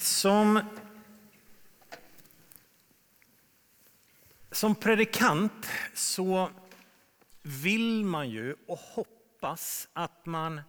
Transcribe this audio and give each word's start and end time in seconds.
Som, 0.00 0.60
som 4.50 4.74
predikant 4.74 5.66
så 5.94 6.50
vill 7.42 8.04
man 8.04 8.30
ju 8.30 8.56
och 8.66 8.78
hoppas 8.78 9.88
att 9.92 10.26
man 10.26 10.60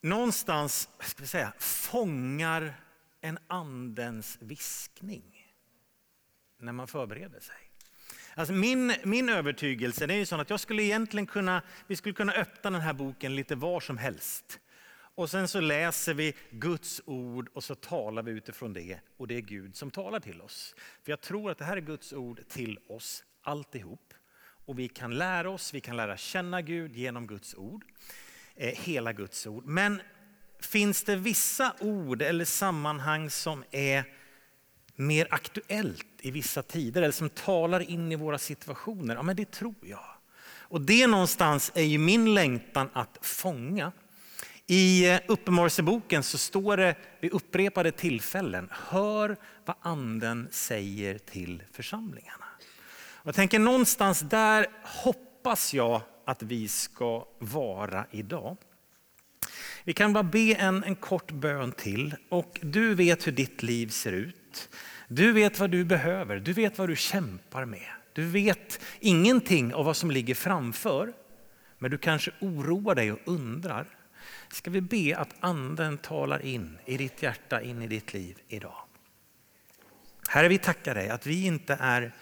någonstans 0.00 0.88
ska 1.00 1.26
säga, 1.26 1.52
fångar 1.58 2.74
en 3.20 3.38
andens 3.46 4.38
viskning 4.40 5.54
när 6.58 6.72
man 6.72 6.88
förbereder 6.88 7.40
sig. 7.40 7.70
Alltså 8.34 8.52
min, 8.52 8.94
min 9.04 9.28
övertygelse 9.28 10.04
är 10.04 10.12
ju 10.12 10.26
sån 10.26 10.40
att 10.40 10.50
jag 10.50 10.60
skulle 10.60 10.82
egentligen 10.82 11.26
kunna, 11.26 11.62
vi 11.86 11.96
skulle 11.96 12.14
kunna 12.14 12.32
öppna 12.32 12.70
den 12.70 12.80
här 12.80 12.92
boken 12.92 13.34
lite 13.34 13.54
var 13.54 13.80
som 13.80 13.98
helst. 13.98 14.60
Och 15.20 15.30
sen 15.30 15.48
så 15.48 15.60
läser 15.60 16.14
vi 16.14 16.34
Guds 16.50 17.02
ord 17.04 17.48
och 17.52 17.64
så 17.64 17.74
talar 17.74 18.22
vi 18.22 18.30
utifrån 18.30 18.72
det 18.72 19.00
och 19.16 19.28
det 19.28 19.36
är 19.36 19.40
Gud 19.40 19.76
som 19.76 19.90
talar 19.90 20.20
till 20.20 20.40
oss. 20.40 20.74
För 21.02 21.12
jag 21.12 21.20
tror 21.20 21.50
att 21.50 21.58
det 21.58 21.64
här 21.64 21.76
är 21.76 21.80
Guds 21.80 22.12
ord 22.12 22.40
till 22.48 22.78
oss 22.88 23.24
alltihop. 23.42 24.14
Och 24.66 24.78
vi 24.78 24.88
kan 24.88 25.18
lära 25.18 25.50
oss, 25.50 25.74
vi 25.74 25.80
kan 25.80 25.96
lära 25.96 26.16
känna 26.16 26.62
Gud 26.62 26.96
genom 26.96 27.26
Guds 27.26 27.54
ord. 27.54 27.84
Eh, 28.54 28.74
hela 28.78 29.12
Guds 29.12 29.46
ord. 29.46 29.64
Men 29.66 30.02
finns 30.60 31.02
det 31.02 31.16
vissa 31.16 31.74
ord 31.80 32.22
eller 32.22 32.44
sammanhang 32.44 33.30
som 33.30 33.64
är 33.70 34.04
mer 34.94 35.26
aktuellt 35.30 36.06
i 36.20 36.30
vissa 36.30 36.62
tider 36.62 37.02
eller 37.02 37.12
som 37.12 37.30
talar 37.30 37.80
in 37.80 38.12
i 38.12 38.16
våra 38.16 38.38
situationer? 38.38 39.14
Ja, 39.14 39.22
men 39.22 39.36
det 39.36 39.50
tror 39.50 39.74
jag. 39.82 40.06
Och 40.46 40.80
det 40.80 41.06
någonstans 41.06 41.72
är 41.74 41.84
ju 41.84 41.98
min 41.98 42.34
längtan 42.34 42.90
att 42.92 43.18
fånga. 43.22 43.92
I 44.72 45.10
eh, 45.10 45.20
Uppenbarelseboken 45.28 46.22
så 46.22 46.38
står 46.38 46.76
det 46.76 46.94
vid 47.20 47.32
upprepade 47.32 47.92
tillfällen, 47.92 48.68
hör 48.70 49.36
vad 49.64 49.76
anden 49.80 50.48
säger 50.50 51.18
till 51.18 51.62
församlingarna. 51.72 52.44
Och 53.14 53.26
jag 53.26 53.34
tänker 53.34 53.58
någonstans 53.58 54.20
där 54.20 54.66
hoppas 54.82 55.74
jag 55.74 56.00
att 56.24 56.42
vi 56.42 56.68
ska 56.68 57.26
vara 57.38 58.06
idag. 58.10 58.56
Vi 59.84 59.92
kan 59.92 60.12
bara 60.12 60.24
be 60.24 60.54
en, 60.54 60.84
en 60.84 60.96
kort 60.96 61.32
bön 61.32 61.72
till 61.72 62.14
och 62.28 62.58
du 62.62 62.94
vet 62.94 63.26
hur 63.26 63.32
ditt 63.32 63.62
liv 63.62 63.88
ser 63.88 64.12
ut. 64.12 64.68
Du 65.08 65.32
vet 65.32 65.58
vad 65.58 65.70
du 65.70 65.84
behöver, 65.84 66.36
du 66.36 66.52
vet 66.52 66.78
vad 66.78 66.88
du 66.88 66.96
kämpar 66.96 67.64
med. 67.64 67.88
Du 68.12 68.24
vet 68.24 68.80
ingenting 69.00 69.74
av 69.74 69.84
vad 69.84 69.96
som 69.96 70.10
ligger 70.10 70.34
framför, 70.34 71.12
men 71.78 71.90
du 71.90 71.98
kanske 71.98 72.30
oroar 72.40 72.94
dig 72.94 73.12
och 73.12 73.20
undrar. 73.24 73.86
Ska 74.52 74.70
vi 74.70 74.80
be 74.80 75.16
att 75.16 75.34
anden 75.40 75.98
talar 75.98 76.44
in 76.44 76.78
i 76.86 76.96
ditt 76.96 77.22
hjärta, 77.22 77.62
in 77.62 77.82
i 77.82 77.86
ditt 77.86 78.12
liv 78.12 78.38
idag. 78.48 78.76
Herre, 80.28 80.48
vi 80.48 80.58
tackar 80.58 80.94
dig 80.94 81.08
att 81.08 81.26
vi 81.26 81.46
inte 81.46 81.76
är 81.80 82.12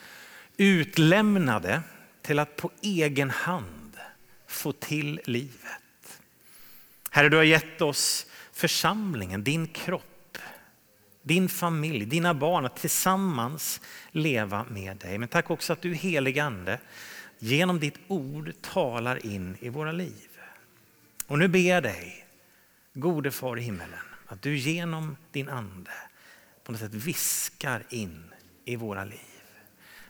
utlämnade 0.56 1.82
till 2.22 2.38
att 2.38 2.56
på 2.56 2.70
egen 2.82 3.30
hand 3.30 3.96
få 4.46 4.72
till 4.72 5.20
livet. 5.24 6.20
Herre, 7.10 7.28
du 7.28 7.36
har 7.36 7.44
gett 7.44 7.82
oss 7.82 8.26
församlingen, 8.52 9.44
din 9.44 9.66
kropp, 9.66 10.38
din 11.22 11.48
familj, 11.48 12.04
dina 12.04 12.34
barn 12.34 12.66
att 12.66 12.76
tillsammans 12.76 13.80
leva 14.10 14.64
med 14.64 14.96
dig. 14.96 15.18
Men 15.18 15.28
tack 15.28 15.50
också 15.50 15.72
att 15.72 15.82
du 15.82 15.94
heligande 15.94 16.78
genom 17.38 17.80
ditt 17.80 17.98
ord 18.08 18.52
talar 18.60 19.26
in 19.26 19.56
i 19.60 19.68
våra 19.68 19.92
liv. 19.92 20.27
Och 21.28 21.38
nu 21.38 21.48
ber 21.48 21.58
jag 21.58 21.82
dig, 21.82 22.26
gode 22.94 23.30
far 23.30 23.58
i 23.58 23.62
himmelen, 23.62 24.04
att 24.26 24.42
du 24.42 24.56
genom 24.56 25.16
din 25.32 25.48
ande 25.48 25.90
på 26.64 26.72
något 26.72 26.80
sätt 26.80 26.94
viskar 26.94 27.82
in 27.88 28.34
i 28.64 28.76
våra 28.76 29.04
liv. 29.04 29.18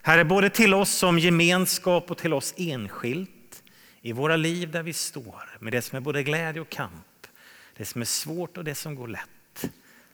Herre, 0.03 0.25
både 0.25 0.51
till 0.51 0.75
oss 0.75 0.91
som 0.91 1.19
gemenskap 1.19 2.11
och 2.11 2.19
till 2.19 2.33
oss 2.33 2.55
enskilt 2.57 3.63
i 4.03 4.13
våra 4.13 4.37
liv 4.37 4.71
där 4.71 4.83
vi 4.83 4.93
står 4.93 5.59
med 5.61 5.73
det 5.73 5.83
som 5.83 5.97
är 5.97 6.01
både 6.01 6.23
glädje 6.23 6.61
och 6.61 6.69
kamp, 6.69 7.27
det 7.77 7.85
som 7.85 8.01
är 8.01 8.07
svårt 8.07 8.57
och 8.57 8.65
det 8.65 8.75
som 8.75 8.95
går 8.95 9.09
lätt. 9.09 9.71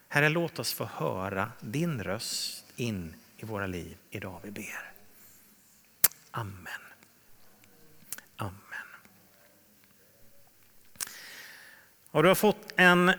Herre, 0.09 0.29
låt 0.29 0.59
oss 0.59 0.73
få 0.73 0.85
höra 0.85 1.53
din 1.61 2.03
röst 2.03 2.65
in 2.77 3.15
i 3.37 3.45
våra 3.45 3.67
liv 3.67 3.97
idag 4.11 4.41
vi 4.45 4.51
ber. 4.51 4.93
Amen. 6.31 6.84
Och 12.15 12.23
du 12.23 12.29
har 12.29 12.35
fått 12.35 12.73
en 12.77 13.13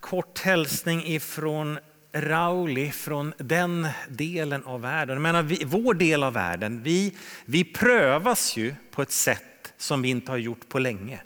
kort 0.00 0.38
hälsning 0.38 1.06
ifrån 1.06 1.78
Rauli 2.12 2.90
från 2.90 3.34
den 3.38 3.88
delen 4.08 4.64
av 4.64 4.80
världen. 4.80 5.14
Jag 5.14 5.22
menar, 5.22 5.42
vi, 5.42 5.62
vår 5.64 5.94
del 5.94 6.22
av 6.22 6.32
världen, 6.32 6.82
vi, 6.82 7.14
vi 7.44 7.64
prövas 7.64 8.56
ju 8.56 8.74
på 8.90 9.02
ett 9.02 9.10
sätt 9.10 9.72
som 9.76 10.02
vi 10.02 10.08
inte 10.08 10.32
har 10.32 10.38
gjort 10.38 10.68
på 10.68 10.78
länge. 10.78 11.20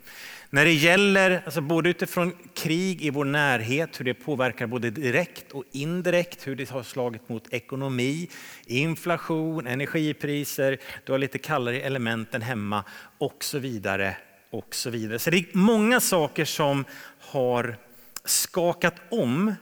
När 0.50 0.64
det 0.64 0.72
gäller, 0.72 1.42
alltså 1.44 1.60
både 1.60 1.90
utifrån 1.90 2.32
krig 2.54 3.02
i 3.02 3.10
vår 3.10 3.24
närhet, 3.24 4.00
hur 4.00 4.04
det 4.04 4.14
påverkar 4.14 4.66
både 4.66 4.90
direkt 4.90 5.52
och 5.52 5.64
indirekt, 5.72 6.46
hur 6.46 6.56
det 6.56 6.70
har 6.70 6.82
slagit 6.82 7.28
mot 7.28 7.52
ekonomi, 7.52 8.28
inflation, 8.66 9.66
energipriser, 9.66 10.78
du 11.04 11.12
har 11.12 11.18
lite 11.18 11.38
kallare 11.38 11.80
elementen 11.80 12.42
hemma 12.42 12.84
och 13.18 13.44
så 13.44 13.58
vidare. 13.58 14.16
Och 14.54 14.74
så 14.74 14.90
vidare. 14.90 15.18
Så 15.18 15.30
det 15.30 15.36
är 15.36 15.46
många 15.52 16.00
saker 16.00 16.44
som 16.44 16.84
har 17.20 17.76
skakat 18.24 18.94
om 19.10 19.54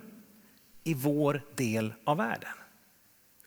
i 0.84 0.94
vår 0.94 1.42
del 1.56 1.94
av 2.04 2.16
världen. 2.16 2.50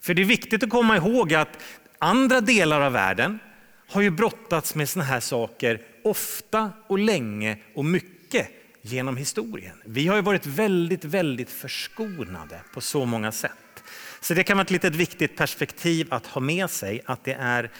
För 0.01 0.13
det 0.13 0.21
är 0.21 0.25
viktigt 0.25 0.63
att 0.63 0.69
komma 0.69 0.97
ihåg 0.97 1.33
att 1.33 1.63
andra 1.99 2.41
delar 2.41 2.81
av 2.81 2.91
världen 2.91 3.39
har 3.87 4.01
ju 4.01 4.09
brottats 4.09 4.75
med 4.75 4.89
såna 4.89 5.05
här 5.05 5.19
saker 5.19 5.81
ofta 6.03 6.71
och 6.87 6.99
länge 6.99 7.57
och 7.75 7.85
mycket 7.85 8.47
genom 8.81 9.17
historien. 9.17 9.81
Vi 9.85 10.07
har 10.07 10.15
ju 10.15 10.21
varit 10.21 10.45
väldigt, 10.45 11.05
väldigt 11.05 11.49
förskonade 11.49 12.61
på 12.73 12.81
så 12.81 13.05
många 13.05 13.31
sätt. 13.31 13.83
Så 14.21 14.33
det 14.33 14.43
kan 14.43 14.57
vara 14.57 14.65
ett 14.65 14.71
litet 14.71 14.95
viktigt 14.95 15.37
perspektiv 15.37 16.07
att 16.09 16.25
ha 16.25 16.41
med 16.41 16.69
sig 16.69 17.01
att 17.05 17.23
det 17.23 17.33
är, 17.33 17.71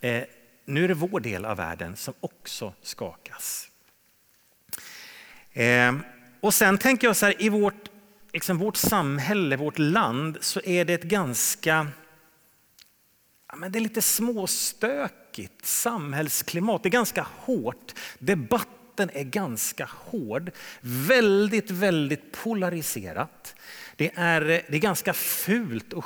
eh, 0.00 0.22
nu 0.70 0.84
är 0.84 0.88
det 0.88 0.94
vår 0.94 1.20
del 1.20 1.44
av 1.44 1.56
världen 1.56 1.96
som 1.96 2.14
också 2.20 2.72
skakas. 2.82 3.68
Eh, 5.52 5.94
och 6.40 6.54
sen 6.54 6.78
tänker 6.78 7.06
jag 7.06 7.16
så 7.16 7.26
här, 7.26 7.42
i 7.42 7.48
vårt 7.48 7.90
liksom 8.32 8.58
vårt 8.58 8.76
samhälle, 8.76 9.56
vårt 9.56 9.78
land, 9.78 10.38
så 10.40 10.60
är 10.60 10.84
det 10.84 10.94
ett 10.94 11.02
ganska 11.02 11.86
ja, 13.48 13.56
men 13.56 13.72
det 13.72 13.78
är 13.78 13.80
lite 13.80 14.02
småstökigt 14.02 15.66
samhällsklimat. 15.66 16.82
Det 16.82 16.88
är 16.88 16.90
ganska 16.90 17.26
hårt. 17.36 17.94
Debatten 18.18 19.10
är 19.12 19.24
ganska 19.24 19.90
hård. 19.92 20.50
Väldigt, 20.80 21.70
väldigt 21.70 22.32
polariserat. 22.32 23.54
Det 23.96 24.12
är, 24.14 24.40
det 24.40 24.74
är 24.74 24.78
ganska 24.78 25.12
fult 25.12 25.92
och 25.92 26.04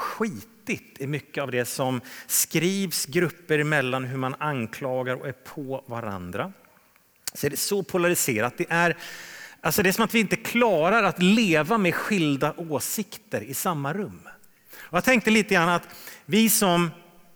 skitigt 0.67 1.01
i 1.01 1.07
mycket 1.07 1.43
av 1.43 1.51
det 1.51 1.65
som 1.65 2.01
skrivs 2.27 3.07
grupper 3.07 3.59
emellan, 3.59 4.05
hur 4.05 4.19
man 4.19 4.35
anklagar 4.39 5.15
och 5.15 5.29
är 5.29 5.33
på 5.33 5.85
varandra. 5.87 6.53
Så 7.35 7.47
är 7.47 7.51
det 7.51 7.55
är 7.55 7.59
så 7.59 7.83
polariserat. 7.83 8.55
Det 8.59 8.67
är 8.69 8.97
Alltså 9.61 9.83
det 9.83 9.89
är 9.89 9.93
som 9.93 10.05
att 10.05 10.15
vi 10.15 10.21
inte 10.21 10.37
klarar 10.37 11.03
att 11.03 11.23
leva 11.23 11.79
med 11.79 11.95
skilda 11.95 12.55
åsikter 12.57 13.41
i 13.41 13.55
samma 13.55 13.93
rum. 13.93 14.29
Och 14.77 14.97
jag 14.97 15.05
tänkte 15.05 15.31
lite 15.31 15.55
grann 15.55 15.69
att 15.69 15.89
vi 16.27 16.51
som 16.51 16.91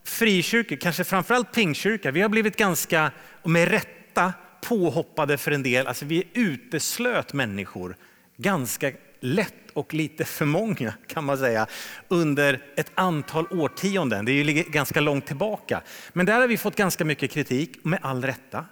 frikyrkor, 0.05 0.77
kanske 0.77 1.05
framförallt 1.05 1.53
pingkyrka, 1.53 2.11
vi 2.11 2.21
har 2.21 2.29
blivit 2.29 2.57
ganska, 2.57 3.11
och 3.43 3.51
med 3.51 3.69
rätta, 3.69 4.33
påhoppade 4.63 5.39
för 5.39 5.51
en 5.51 5.63
del. 5.63 5.87
Alltså 5.87 6.05
vi 6.05 6.29
uteslöt 6.35 7.33
människor 7.33 7.97
ganska 8.37 8.93
lätt 9.21 9.71
och 9.73 9.95
lite 9.95 10.25
för 10.25 10.45
många 10.45 10.95
kan 11.07 11.25
man 11.25 11.39
säga 11.39 11.67
under 12.09 12.65
ett 12.77 12.91
antal 12.95 13.47
årtionden. 13.51 14.25
Det 14.25 14.33
är 14.33 14.45
ju 14.45 14.63
ganska 14.63 15.01
långt 15.01 15.27
tillbaka. 15.27 15.83
Men 16.13 16.27
där 16.27 16.41
har 16.41 16.49
vi 16.49 16.57
fått 16.57 16.77
ganska 16.77 17.05
mycket 17.05 17.31
kritik, 17.31 17.85
med 17.85 17.99
all 18.03 18.25
rätta. 18.25 18.65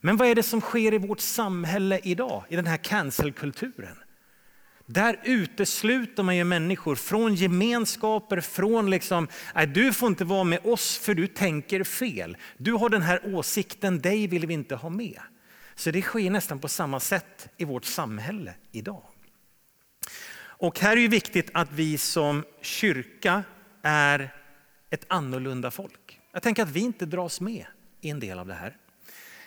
Men 0.00 0.16
vad 0.16 0.28
är 0.28 0.34
det 0.34 0.42
som 0.42 0.60
sker 0.60 0.94
i 0.94 0.98
vårt 0.98 1.20
samhälle 1.20 2.00
idag, 2.02 2.44
i 2.48 2.56
den 2.56 2.66
här 2.66 2.76
cancelkulturen? 2.76 3.96
Där 4.86 5.20
utesluter 5.24 6.22
man 6.22 6.36
ju 6.36 6.44
människor 6.44 6.94
från 6.94 7.34
gemenskaper, 7.34 8.40
från 8.40 8.90
liksom, 8.90 9.28
nej, 9.54 9.66
du 9.66 9.92
får 9.92 10.08
inte 10.08 10.24
vara 10.24 10.44
med 10.44 10.60
oss 10.64 10.98
för 10.98 11.14
du 11.14 11.26
tänker 11.26 11.84
fel. 11.84 12.36
Du 12.56 12.72
har 12.72 12.88
den 12.88 13.02
här 13.02 13.34
åsikten, 13.34 14.00
dig 14.00 14.26
vill 14.26 14.46
vi 14.46 14.54
inte 14.54 14.74
ha 14.74 14.88
med. 14.88 15.20
Så 15.74 15.90
det 15.90 16.02
sker 16.02 16.30
nästan 16.30 16.58
på 16.58 16.68
samma 16.68 17.00
sätt 17.00 17.48
i 17.56 17.64
vårt 17.64 17.84
samhälle 17.84 18.54
idag. 18.72 19.02
Och 20.58 20.78
här 20.78 20.96
är 20.96 21.00
det 21.00 21.08
viktigt 21.08 21.50
att 21.54 21.72
vi 21.72 21.98
som 21.98 22.44
kyrka 22.60 23.44
är 23.82 24.34
ett 24.90 25.04
annorlunda 25.08 25.70
folk. 25.70 26.20
Jag 26.32 26.42
tänker 26.42 26.62
att 26.62 26.70
vi 26.70 26.80
inte 26.80 27.06
dras 27.06 27.40
med 27.40 27.66
i 28.00 28.10
en 28.10 28.20
del 28.20 28.38
av 28.38 28.46
det 28.46 28.54
här. 28.54 28.76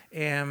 Eh, 0.10 0.46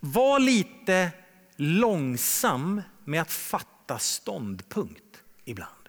var 0.00 0.38
lite 0.38 1.10
långsam 1.56 2.82
med 3.04 3.22
att 3.22 3.32
fatta 3.32 3.98
ståndpunkt 3.98 5.22
ibland. 5.44 5.88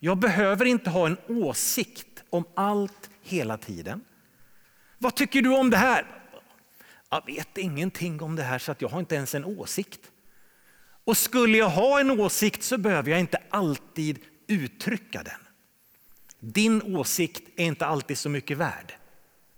Jag 0.00 0.18
behöver 0.18 0.64
inte 0.64 0.90
ha 0.90 1.06
en 1.06 1.18
åsikt 1.28 2.24
om 2.30 2.44
allt 2.54 3.10
hela 3.22 3.58
tiden. 3.58 4.04
Vad 4.98 5.14
tycker 5.14 5.42
du 5.42 5.56
om 5.56 5.70
det 5.70 5.76
här? 5.76 6.06
Jag 7.10 7.26
vet 7.26 7.58
ingenting 7.58 8.22
om 8.22 8.36
det 8.36 8.42
här 8.42 8.58
så 8.58 8.72
att 8.72 8.82
jag 8.82 8.88
har 8.88 9.00
inte 9.00 9.14
ens 9.14 9.34
en 9.34 9.44
åsikt. 9.44 10.10
Och 11.04 11.16
skulle 11.16 11.58
jag 11.58 11.68
ha 11.68 12.00
en 12.00 12.10
åsikt 12.10 12.62
så 12.62 12.78
behöver 12.78 13.10
jag 13.10 13.20
inte 13.20 13.38
alltid 13.50 14.18
uttrycka 14.46 15.22
den. 15.22 15.40
Din 16.40 16.82
åsikt 16.82 17.42
är 17.56 17.64
inte 17.64 17.86
alltid 17.86 18.18
så 18.18 18.28
mycket 18.28 18.58
värd. 18.58 18.92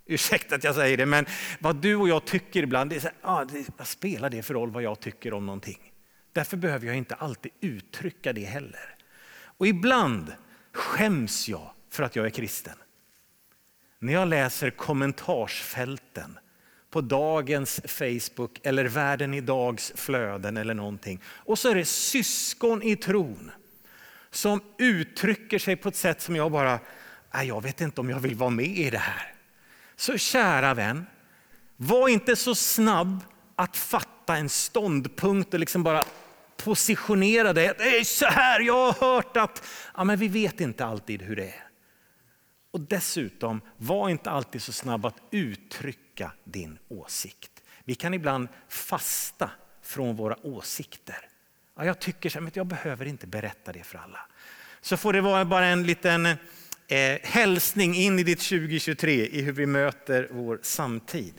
Ursäkta 0.07 0.55
att 0.55 0.65
jag 0.65 0.75
säger 0.75 0.97
det, 0.97 1.07
men 1.07 1.27
vad 1.59 1.77
du 1.77 1.97
och 1.97 2.09
jag 2.09 2.25
tycker 2.25 2.63
ibland, 2.63 2.91
det 2.91 2.97
är 2.97 3.01
så 3.01 3.07
här, 3.07 3.17
ah, 3.23 3.45
det, 3.45 3.67
vad 3.77 3.87
spelar 3.87 4.31
det 4.31 4.43
för 4.43 4.55
roll 4.55 4.71
vad 4.71 4.83
jag 4.83 5.01
tycker 5.01 5.33
om 5.33 5.47
någonting? 5.47 5.93
Därför 6.33 6.57
behöver 6.57 6.87
jag 6.87 6.97
inte 6.97 7.15
alltid 7.15 7.53
uttrycka 7.61 8.33
det 8.33 8.45
heller. 8.45 8.97
Och 9.37 9.67
ibland 9.67 10.33
skäms 10.73 11.49
jag 11.49 11.71
för 11.91 12.03
att 12.03 12.17
jag 12.17 12.27
är 12.27 12.31
kristen. 12.31 12.77
När 13.99 14.13
jag 14.13 14.29
läser 14.29 14.71
kommentarsfälten 14.71 16.39
på 16.97 17.01
dagens 17.01 17.81
Facebook 17.85 18.61
eller 18.63 18.85
världen 18.85 19.35
idags 19.35 19.93
flöden 19.95 20.57
eller 20.57 20.75
någonting. 20.75 21.21
Och 21.27 21.59
så 21.59 21.71
är 21.71 21.75
det 21.75 21.85
syskon 21.85 22.83
i 22.83 22.97
tron 22.97 23.51
som 24.31 24.61
uttrycker 24.79 25.59
sig 25.59 25.77
på 25.77 25.89
ett 25.89 25.97
sätt 25.97 26.21
som 26.21 26.37
jag 26.37 26.53
bara, 26.53 26.79
ah, 27.31 27.43
jag 27.43 27.63
vet 27.63 27.81
inte 27.81 28.01
om 28.01 28.11
jag 28.11 28.21
vill 28.21 28.35
vara 28.35 28.51
med 28.51 28.79
i 28.79 28.91
det 28.91 28.99
här. 28.99 29.35
Så 29.97 30.19
kära 30.19 30.75
vän, 30.75 31.07
var 31.77 32.09
inte 32.09 32.37
så 32.37 32.55
snabb 32.55 33.21
att 33.57 33.77
fatta 33.77 34.37
en 34.37 34.49
ståndpunkt 34.49 35.55
och 35.55 35.61
liksom 35.61 35.83
bara 35.83 36.05
positionera 36.57 37.53
dig. 37.53 37.73
Det 37.79 37.99
är 37.99 38.05
så 38.05 38.27
här, 38.27 38.61
jag 38.61 38.93
har 38.93 39.15
hört 39.15 39.37
att... 39.37 39.63
Ja, 39.97 40.05
men 40.05 40.19
vi 40.19 40.29
vet 40.29 40.61
inte 40.61 40.85
alltid 40.85 41.23
hur 41.23 41.37
det 41.37 41.45
är. 41.49 41.65
Och 42.71 42.81
dessutom, 42.81 43.61
var 43.77 44.09
inte 44.09 44.31
alltid 44.31 44.63
så 44.63 44.73
snabb 44.73 45.07
att 45.07 45.17
uttrycka 45.31 46.06
din 46.45 46.79
åsikt. 46.89 47.63
Vi 47.85 47.95
kan 47.95 48.15
ibland 48.15 48.49
fasta 48.69 49.51
från 49.83 50.17
våra 50.17 50.47
åsikter. 50.47 51.29
Ja, 51.77 51.85
jag 51.85 51.99
tycker 51.99 52.31
så, 52.31 52.41
men 52.41 52.53
jag 52.55 52.67
behöver 52.67 53.07
inte 53.07 53.27
berätta 53.27 53.73
det 53.73 53.85
för 53.85 53.99
alla. 53.99 54.21
Så 54.81 54.97
får 54.97 55.13
det 55.13 55.21
vara 55.21 55.45
bara 55.45 55.67
en 55.67 55.83
liten 55.87 56.27
eh, 56.27 56.37
hälsning 57.23 57.95
in 57.95 58.19
i 58.19 58.23
ditt 58.23 58.41
2023 58.41 59.27
i 59.27 59.43
hur 59.43 59.53
vi 59.53 59.67
möter 59.67 60.29
vår 60.31 60.59
samtid. 60.63 61.35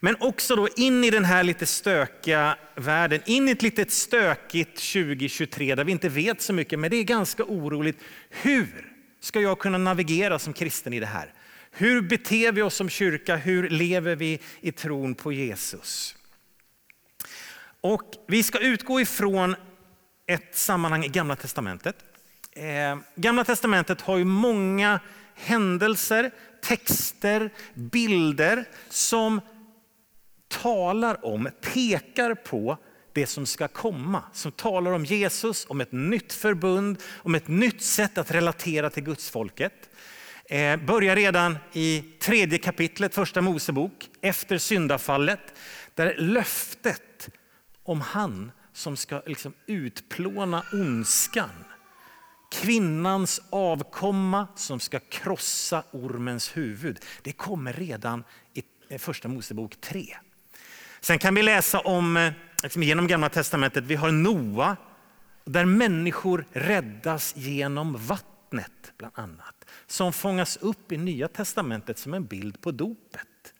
Men 0.00 0.16
också 0.20 0.56
då 0.56 0.68
in 0.76 1.04
i 1.04 1.10
den 1.10 1.24
här 1.24 1.42
lite 1.42 1.66
stökiga 1.66 2.58
världen, 2.74 3.20
in 3.26 3.48
i 3.48 3.50
ett 3.50 3.62
lite 3.62 3.90
stökigt 3.90 4.92
2023 4.92 5.74
där 5.74 5.84
vi 5.84 5.92
inte 5.92 6.08
vet 6.08 6.40
så 6.40 6.52
mycket, 6.52 6.78
men 6.78 6.90
det 6.90 6.96
är 6.96 7.04
ganska 7.04 7.44
oroligt. 7.44 7.98
Hur 8.30 8.92
ska 9.20 9.40
jag 9.40 9.58
kunna 9.58 9.78
navigera 9.78 10.38
som 10.38 10.52
kristen 10.52 10.92
i 10.92 11.00
det 11.00 11.06
här? 11.06 11.32
Hur 11.74 12.02
beter 12.02 12.52
vi 12.52 12.62
oss 12.62 12.74
som 12.74 12.88
kyrka? 12.88 13.36
Hur 13.36 13.68
lever 13.68 14.16
vi 14.16 14.40
i 14.60 14.72
tron 14.72 15.14
på 15.14 15.32
Jesus? 15.32 16.16
Och 17.80 18.10
vi 18.28 18.42
ska 18.42 18.58
utgå 18.58 19.00
ifrån 19.00 19.56
ett 20.26 20.56
sammanhang 20.56 21.04
i 21.04 21.08
Gamla 21.08 21.36
Testamentet. 21.36 21.96
Eh, 22.52 22.98
Gamla 23.14 23.44
Testamentet 23.44 24.00
har 24.00 24.16
ju 24.16 24.24
många 24.24 25.00
händelser, 25.34 26.30
texter, 26.62 27.50
bilder 27.74 28.64
som 28.88 29.40
talar 30.48 31.26
om, 31.26 31.48
pekar 31.60 32.34
på 32.34 32.78
det 33.12 33.26
som 33.26 33.46
ska 33.46 33.68
komma. 33.68 34.22
Som 34.32 34.52
talar 34.52 34.92
om 34.92 35.04
Jesus, 35.04 35.66
om 35.68 35.80
ett 35.80 35.92
nytt 35.92 36.32
förbund, 36.32 37.02
om 37.14 37.34
ett 37.34 37.48
nytt 37.48 37.82
sätt 37.82 38.18
att 38.18 38.30
relatera 38.30 38.90
till 38.90 39.02
gudsfolket. 39.02 39.88
Eh, 40.52 40.76
börjar 40.76 41.16
redan 41.16 41.58
i 41.72 42.04
tredje 42.20 42.58
kapitlet, 42.58 43.14
första 43.14 43.40
Mosebok, 43.40 44.10
efter 44.20 44.58
syndafallet. 44.58 45.58
Där 45.94 46.14
löftet 46.18 47.28
om 47.82 48.00
han 48.00 48.52
som 48.72 48.96
ska 48.96 49.22
liksom 49.26 49.52
utplåna 49.66 50.62
ondskan. 50.72 51.50
Kvinnans 52.52 53.40
avkomma 53.50 54.46
som 54.56 54.80
ska 54.80 55.00
krossa 55.00 55.82
ormens 55.90 56.56
huvud. 56.56 56.98
Det 57.22 57.32
kommer 57.32 57.72
redan 57.72 58.24
i 58.54 58.62
eh, 58.88 58.98
första 58.98 59.28
Mosebok 59.28 59.80
3. 59.80 60.16
Sen 61.00 61.18
kan 61.18 61.34
vi 61.34 61.42
läsa 61.42 61.80
om, 61.80 62.16
eh, 62.16 62.32
liksom 62.62 62.82
genom 62.82 63.06
gamla 63.06 63.28
testamentet, 63.28 63.84
vi 63.84 63.94
har 63.94 64.10
Noa 64.10 64.76
där 65.44 65.64
människor 65.64 66.44
räddas 66.52 67.36
genom 67.36 67.96
vattnet 68.06 68.92
bland 68.98 69.18
annat. 69.18 69.51
Som 69.92 70.12
fångas 70.12 70.56
upp 70.56 70.92
i 70.92 70.96
nya 70.96 71.28
testamentet 71.28 71.98
som 71.98 72.14
en 72.14 72.24
bild 72.24 72.60
på 72.60 72.70
dopet. 72.70 73.54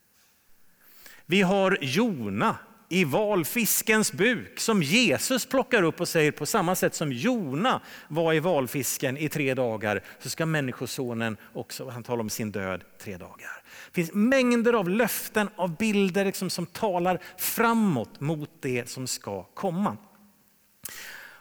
Vi 1.27 1.43
har 1.43 1.79
Jona 1.81 2.57
i 2.89 3.05
valfiskens 3.05 4.13
buk 4.13 4.61
som 4.61 4.83
Jesus 4.83 5.47
plockar 5.47 5.83
upp 5.83 6.01
och 6.01 6.09
säger 6.09 6.33
på 6.33 6.47
samma 6.47 6.75
sätt 6.75 6.95
som 6.95 7.13
Jona 7.13 7.81
var 8.09 8.33
i 8.33 8.41
valfisken 8.41 9.17
i 9.17 9.29
tre 9.29 9.55
dagar 9.55 10.03
så 10.19 10.31
ska 10.31 10.47
människosonen 10.47 11.37
också, 11.53 11.89
han 11.89 12.03
talar 12.03 12.21
om 12.21 12.31
sin 12.31 12.53
död, 12.53 12.85
tre 12.99 13.17
dagar. 13.17 13.63
Det 13.87 13.95
finns 13.95 14.13
mängder 14.13 14.73
av 14.73 14.89
löften, 14.89 15.49
av 15.57 15.77
bilder 15.77 16.25
liksom 16.25 16.51
som 16.51 16.67
talar 16.67 17.21
framåt 17.39 18.21
mot 18.21 18.51
det 18.61 18.89
som 18.89 19.07
ska 19.07 19.43
komma. 19.45 19.97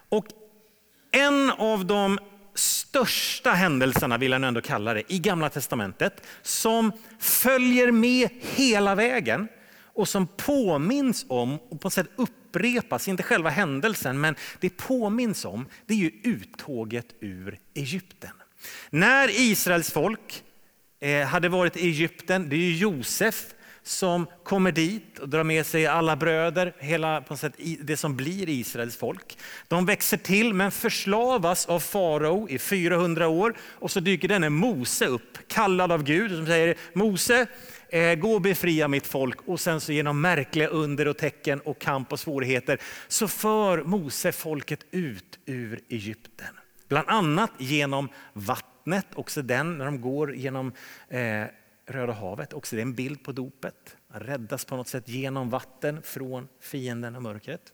Och 0.08 0.26
en 1.10 1.50
av 1.50 1.86
de 1.86 2.18
största 2.54 3.50
händelserna, 3.50 4.18
vill 4.18 4.32
han 4.32 4.44
ändå 4.44 4.60
kalla 4.60 4.94
det, 4.94 5.12
i 5.12 5.18
Gamla 5.18 5.48
Testamentet 5.48 6.26
som 6.42 6.92
följer 7.18 7.90
med 7.90 8.28
hela 8.40 8.94
vägen 8.94 9.48
och 9.94 10.08
som 10.08 10.26
påminns 10.26 11.26
om 11.28 11.58
och 11.58 11.80
på 11.80 11.90
sätt 11.90 12.06
upprepas, 12.16 13.08
inte 13.08 13.22
själva 13.22 13.50
händelsen, 13.50 14.20
men 14.20 14.34
det 14.60 14.76
påminns 14.76 15.44
om, 15.44 15.66
det 15.86 15.94
är 15.94 15.98
ju 15.98 16.10
uttåget 16.24 17.06
ur 17.20 17.58
Egypten. 17.74 18.32
När 18.90 19.28
Israels 19.30 19.90
folk 19.90 20.42
eh, 21.00 21.26
hade 21.26 21.48
varit 21.48 21.76
i 21.76 21.80
Egypten, 21.80 22.48
det 22.48 22.56
är 22.56 22.60
ju 22.60 22.76
Josef 22.76 23.54
som 23.82 24.26
kommer 24.42 24.72
dit 24.72 25.18
och 25.18 25.28
drar 25.28 25.44
med 25.44 25.66
sig 25.66 25.86
alla 25.86 26.16
bröder, 26.16 26.74
hela 26.78 27.20
på 27.20 27.32
något 27.32 27.40
sätt, 27.40 27.54
det 27.80 27.96
som 27.96 28.16
blir 28.16 28.48
Israels 28.48 28.96
folk. 28.96 29.38
De 29.68 29.86
växer 29.86 30.16
till 30.16 30.54
men 30.54 30.70
förslavas 30.70 31.66
av 31.66 31.80
farao 31.80 32.48
i 32.48 32.58
400 32.58 33.28
år 33.28 33.54
och 33.60 33.90
så 33.90 34.00
dyker 34.00 34.28
denne 34.28 34.50
Mose 34.50 35.06
upp, 35.06 35.38
kallad 35.48 35.92
av 35.92 36.02
Gud, 36.02 36.30
som 36.36 36.46
säger 36.46 36.76
Mose, 36.92 37.46
eh, 37.88 38.14
gå 38.14 38.34
och 38.34 38.40
befria 38.40 38.88
mitt 38.88 39.06
folk. 39.06 39.38
Och 39.48 39.60
sen 39.60 39.80
så 39.80 39.92
genom 39.92 40.20
märkliga 40.20 40.68
under 40.68 41.08
och 41.08 41.18
tecken 41.18 41.60
och 41.60 41.78
kamp 41.78 42.12
och 42.12 42.20
svårigheter 42.20 42.78
så 43.08 43.28
för 43.28 43.82
Mose 43.82 44.32
folket 44.32 44.80
ut 44.90 45.38
ur 45.46 45.80
Egypten. 45.88 46.54
Bland 46.88 47.08
annat 47.08 47.50
genom 47.58 48.08
vattnet, 48.32 49.06
också 49.14 49.42
den 49.42 49.78
när 49.78 49.84
de 49.84 50.00
går 50.00 50.34
genom 50.34 50.72
eh, 51.08 51.46
Röda 51.86 52.12
havet, 52.12 52.52
också 52.52 52.76
det 52.76 52.80
är 52.82 52.86
en 52.86 52.94
bild 52.94 53.24
på 53.24 53.32
dopet. 53.32 53.96
Att 54.08 54.22
räddas 54.22 54.64
på 54.64 54.76
något 54.76 54.88
sätt 54.88 55.08
genom 55.08 55.50
vatten 55.50 56.02
från 56.02 56.48
fienden 56.60 57.16
och 57.16 57.22
mörkret. 57.22 57.72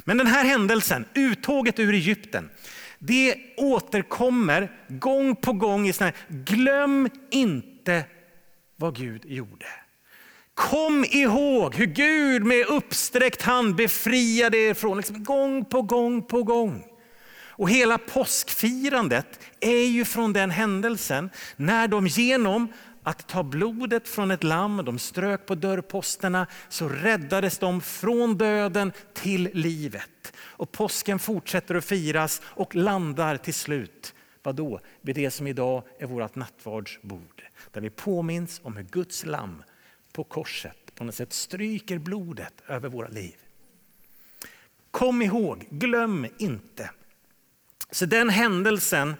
Men 0.00 0.18
den 0.18 0.26
här 0.26 0.44
händelsen, 0.44 1.04
uttåget 1.14 1.78
ur 1.78 1.94
Egypten, 1.94 2.50
det 2.98 3.36
återkommer 3.56 4.72
gång 4.88 5.36
på 5.36 5.52
gång 5.52 5.88
i 5.88 5.92
sådana 5.92 6.12
här, 6.28 6.36
glöm 6.36 7.08
inte 7.30 8.04
vad 8.76 8.96
Gud 8.96 9.24
gjorde. 9.24 9.66
Kom 10.54 11.04
ihåg 11.04 11.74
hur 11.74 11.86
Gud 11.86 12.44
med 12.44 12.66
uppsträckt 12.66 13.42
hand 13.42 13.74
befriade 13.74 14.56
er 14.56 14.74
från, 14.74 14.96
liksom 14.96 15.24
gång 15.24 15.64
på 15.64 15.82
gång 15.82 16.22
på 16.22 16.42
gång. 16.42 16.84
Och 17.56 17.70
hela 17.70 17.98
påskfirandet 17.98 19.40
är 19.60 19.86
ju 19.86 20.04
från 20.04 20.32
den 20.32 20.50
händelsen 20.50 21.30
när 21.56 21.88
de 21.88 22.06
genom 22.06 22.68
att 23.04 23.28
ta 23.28 23.42
blodet 23.42 24.08
från 24.08 24.30
ett 24.30 24.44
lamm, 24.44 24.84
de 24.84 24.98
strök 24.98 25.46
på 25.46 25.54
dörrposterna, 25.54 26.46
så 26.68 26.88
räddades 26.88 27.58
de 27.58 27.80
från 27.80 28.38
döden 28.38 28.92
till 29.12 29.50
livet. 29.52 30.32
Och 30.36 30.72
påsken 30.72 31.18
fortsätter 31.18 31.74
att 31.74 31.84
firas 31.84 32.42
och 32.44 32.74
landar 32.74 33.36
till 33.36 33.54
slut, 33.54 34.14
vadå? 34.42 34.80
Vid 35.00 35.14
det 35.14 35.30
som 35.30 35.46
idag 35.46 35.82
är 35.98 36.06
vårt 36.06 36.34
nattvardsbord. 36.34 37.42
Där 37.70 37.80
vi 37.80 37.90
påminns 37.90 38.60
om 38.64 38.76
hur 38.76 38.84
Guds 38.84 39.26
lamm 39.26 39.62
på 40.12 40.24
korset 40.24 40.94
på 40.94 41.04
något 41.04 41.14
sätt 41.14 41.32
stryker 41.32 41.98
blodet 41.98 42.54
över 42.66 42.88
våra 42.88 43.08
liv. 43.08 43.34
Kom 44.90 45.22
ihåg, 45.22 45.66
glöm 45.70 46.26
inte. 46.38 46.90
Så 47.90 48.06
den 48.06 48.28
händelsen 48.30 49.14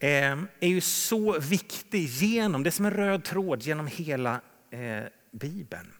Ehm, 0.00 0.48
är 0.60 0.68
ju 0.68 0.80
så 0.80 1.38
viktig 1.38 2.06
genom, 2.06 2.62
det 2.62 2.68
är 2.68 2.72
som 2.72 2.84
en 2.84 2.94
röd 2.94 3.24
tråd 3.24 3.62
genom 3.62 3.86
hela 3.86 4.40
eh, 4.70 5.04
Bibeln. 5.32 5.92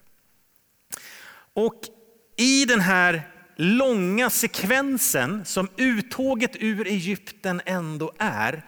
Och 1.53 1.81
i 2.37 2.65
den 2.65 2.79
här 2.79 3.21
långa 3.55 4.29
sekvensen 4.29 5.45
som 5.45 5.69
uttåget 5.77 6.51
ur 6.59 6.87
Egypten 6.87 7.61
ändå 7.65 8.13
är. 8.17 8.65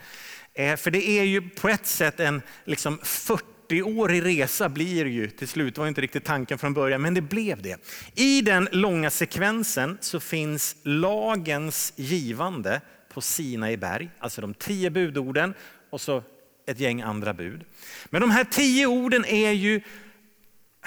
Eh, 0.53 0.75
för 0.75 0.91
det 0.91 1.09
är 1.09 1.24
ju 1.24 1.50
på 1.50 1.69
ett 1.69 1.86
sätt 1.86 2.19
en 2.19 2.41
liksom 2.65 3.00
40-årig 3.00 4.25
resa 4.25 4.69
blir 4.69 5.05
ju 5.05 5.29
till 5.29 5.48
slut. 5.48 5.75
Det 5.75 5.81
var 5.81 5.88
inte 5.88 6.01
riktigt 6.01 6.25
tanken 6.25 6.57
från 6.57 6.74
början, 6.74 7.01
men 7.01 7.13
det 7.13 7.21
blev 7.21 7.62
det. 7.62 7.77
I 8.15 8.41
den 8.41 8.69
långa 8.71 9.09
sekvensen 9.09 9.98
så 10.01 10.19
finns 10.19 10.75
lagens 10.83 11.93
givande 11.95 12.81
på 13.10 13.22
Sinai 13.22 13.78
berg, 13.78 14.10
alltså 14.20 14.42
de 14.42 14.54
tio 14.54 14.89
budorden 14.89 15.54
och 15.89 16.01
så 16.01 16.24
ett 16.66 16.80
gäng 16.80 17.01
andra 17.01 17.34
bud. 17.34 17.66
Men 18.10 18.22
de 18.22 18.32
här 18.32 18.44
tio 18.44 18.86
orden 18.86 19.25
är 19.25 19.51
ju, 19.51 19.82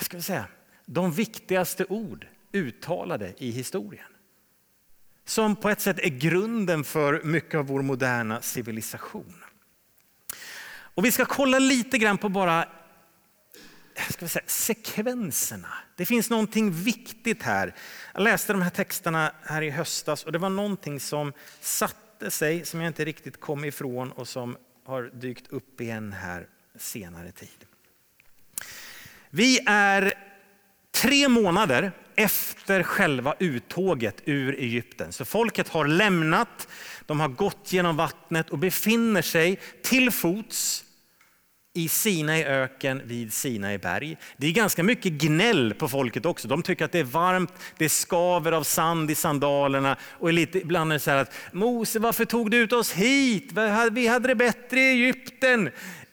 ska 0.01 0.17
vi 0.17 0.23
säga, 0.23 0.47
de 0.87 1.13
viktigaste 1.13 1.85
ord 1.89 2.27
uttalade 2.53 3.35
i 3.39 3.51
historien. 3.51 4.07
Som 5.25 5.57
på 5.57 5.69
ett 5.69 5.81
sätt 5.81 5.99
är 5.99 6.09
grunden 6.09 6.85
för 6.85 7.23
mycket 7.25 7.55
av 7.55 7.67
vår 7.67 7.83
moderna 7.83 8.41
civilisation. 8.41 9.45
Och 10.95 11.05
vi 11.05 11.13
ska 11.13 11.25
kolla 11.25 11.59
lite 11.59 11.99
grann 11.99 12.19
på 12.19 12.29
bara 12.29 12.69
ska 14.11 14.25
vi 14.25 14.29
säga, 14.29 14.45
sekvenserna. 14.47 15.69
Det 15.97 16.07
finns 16.07 16.31
någonting 16.31 16.71
viktigt 16.71 17.43
här. 17.43 17.75
Jag 18.15 18.23
läste 18.23 18.53
de 18.53 18.63
här 18.63 18.71
texterna 18.71 19.33
här 19.43 19.63
i 19.63 19.71
höstas 19.71 20.25
och 20.25 20.33
det 20.33 20.39
var 20.39 20.51
någonting 20.51 21.01
som 21.01 21.33
satte 21.61 21.97
sig, 22.31 22.65
som 22.65 22.81
jag 22.81 22.91
inte 22.91 23.05
riktigt 23.05 23.41
kom 23.41 23.65
ifrån 23.65 24.13
och 24.13 24.29
som 24.29 24.57
har 24.85 25.11
dykt 25.15 25.53
upp 25.53 25.81
igen 25.81 26.13
här 26.13 26.47
senare 26.77 27.33
tid. 27.33 27.65
Vi 29.31 29.61
är 29.67 30.13
tre 30.91 31.29
månader 31.29 31.93
efter 32.15 32.83
själva 32.83 33.35
uttåget 33.39 34.23
ur 34.25 34.55
Egypten. 34.55 35.13
Så 35.13 35.25
folket 35.25 35.69
har 35.69 35.87
lämnat, 35.87 36.69
de 37.07 37.21
har 37.21 37.29
gått 37.29 37.73
genom 37.73 37.97
vattnet 37.97 38.51
och 38.51 38.59
befinner 38.59 39.23
sig 39.23 39.61
till 39.83 40.11
fots 40.11 40.85
i 41.75 41.89
Sinai 41.89 42.45
öken 42.45 43.03
vid 43.05 43.33
Sinai 43.33 43.79
berg. 43.79 44.17
Det 44.37 44.47
är 44.47 44.53
ganska 44.53 44.83
mycket 44.83 45.13
gnäll 45.13 45.75
på 45.75 45.89
folket 45.89 46.27
också. 46.27 46.49
De 46.49 46.63
tycker 46.63 46.85
att 46.85 46.93
det 46.93 46.99
är 46.99 47.05
varmt, 47.05 47.53
det 47.79 47.89
skaver 47.89 48.53
av 48.53 48.63
sand 48.63 49.11
i 49.11 49.15
sandalerna 49.15 49.97
och 50.03 50.33
lite, 50.33 50.59
ibland 50.59 50.93
är 50.93 50.95
det 50.95 51.01
så 51.01 51.11
här 51.11 51.19
att 51.19 51.33
Mose 51.53 51.99
varför 51.99 52.25
tog 52.25 52.51
du 52.51 52.57
ut 52.57 52.73
oss 52.73 52.93
hit? 52.93 53.53
Vi 53.93 54.07
hade 54.07 54.29
det 54.29 54.35
bättre 54.35 54.81
i 54.81 54.91
Egypten. 54.91 55.71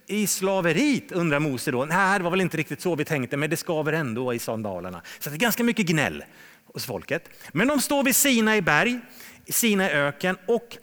I 0.08 0.28
slaveriet 0.28 1.12
undrar 1.12 1.40
Mose 1.40 1.72
då. 1.72 1.86
Nej, 1.86 2.20
det 2.20 2.24
var 2.24 2.32
väl 2.32 2.42
inte 2.42 2.58
riktigt 2.58 2.82
så 2.82 2.96
vi 2.96 3.06
tänkte, 3.06 3.38
men 3.38 3.50
det 3.50 3.58
skaver 3.58 3.94
ändå 3.94 4.34
i 4.34 4.40
sandalerna. 4.40 5.02
Så 5.20 5.30
det 5.30 5.36
är 5.36 5.40
ganska 5.40 5.64
mycket 5.64 5.86
gnäll 5.86 6.24
hos 6.74 6.86
folket. 6.86 7.30
Men 7.52 7.68
de 7.68 7.82
står 7.82 8.04
vid 8.04 8.16
Sinai 8.16 8.62
berg, 8.62 9.00
Sinai 9.50 9.90
öken 9.90 10.38
och 10.48 10.78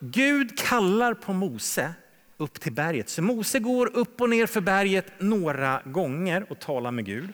Gud 0.00 0.58
kallar 0.58 1.14
på 1.14 1.32
Mose 1.32 1.94
upp 2.42 2.60
till 2.60 2.72
berget. 2.72 3.08
Så 3.08 3.22
Mose 3.22 3.58
går 3.58 3.96
upp 3.96 4.20
och 4.20 4.30
ner 4.30 4.46
för 4.46 4.60
berget 4.60 5.06
några 5.18 5.82
gånger 5.84 6.46
och 6.50 6.58
talar 6.58 6.90
med 6.90 7.04
Gud. 7.04 7.32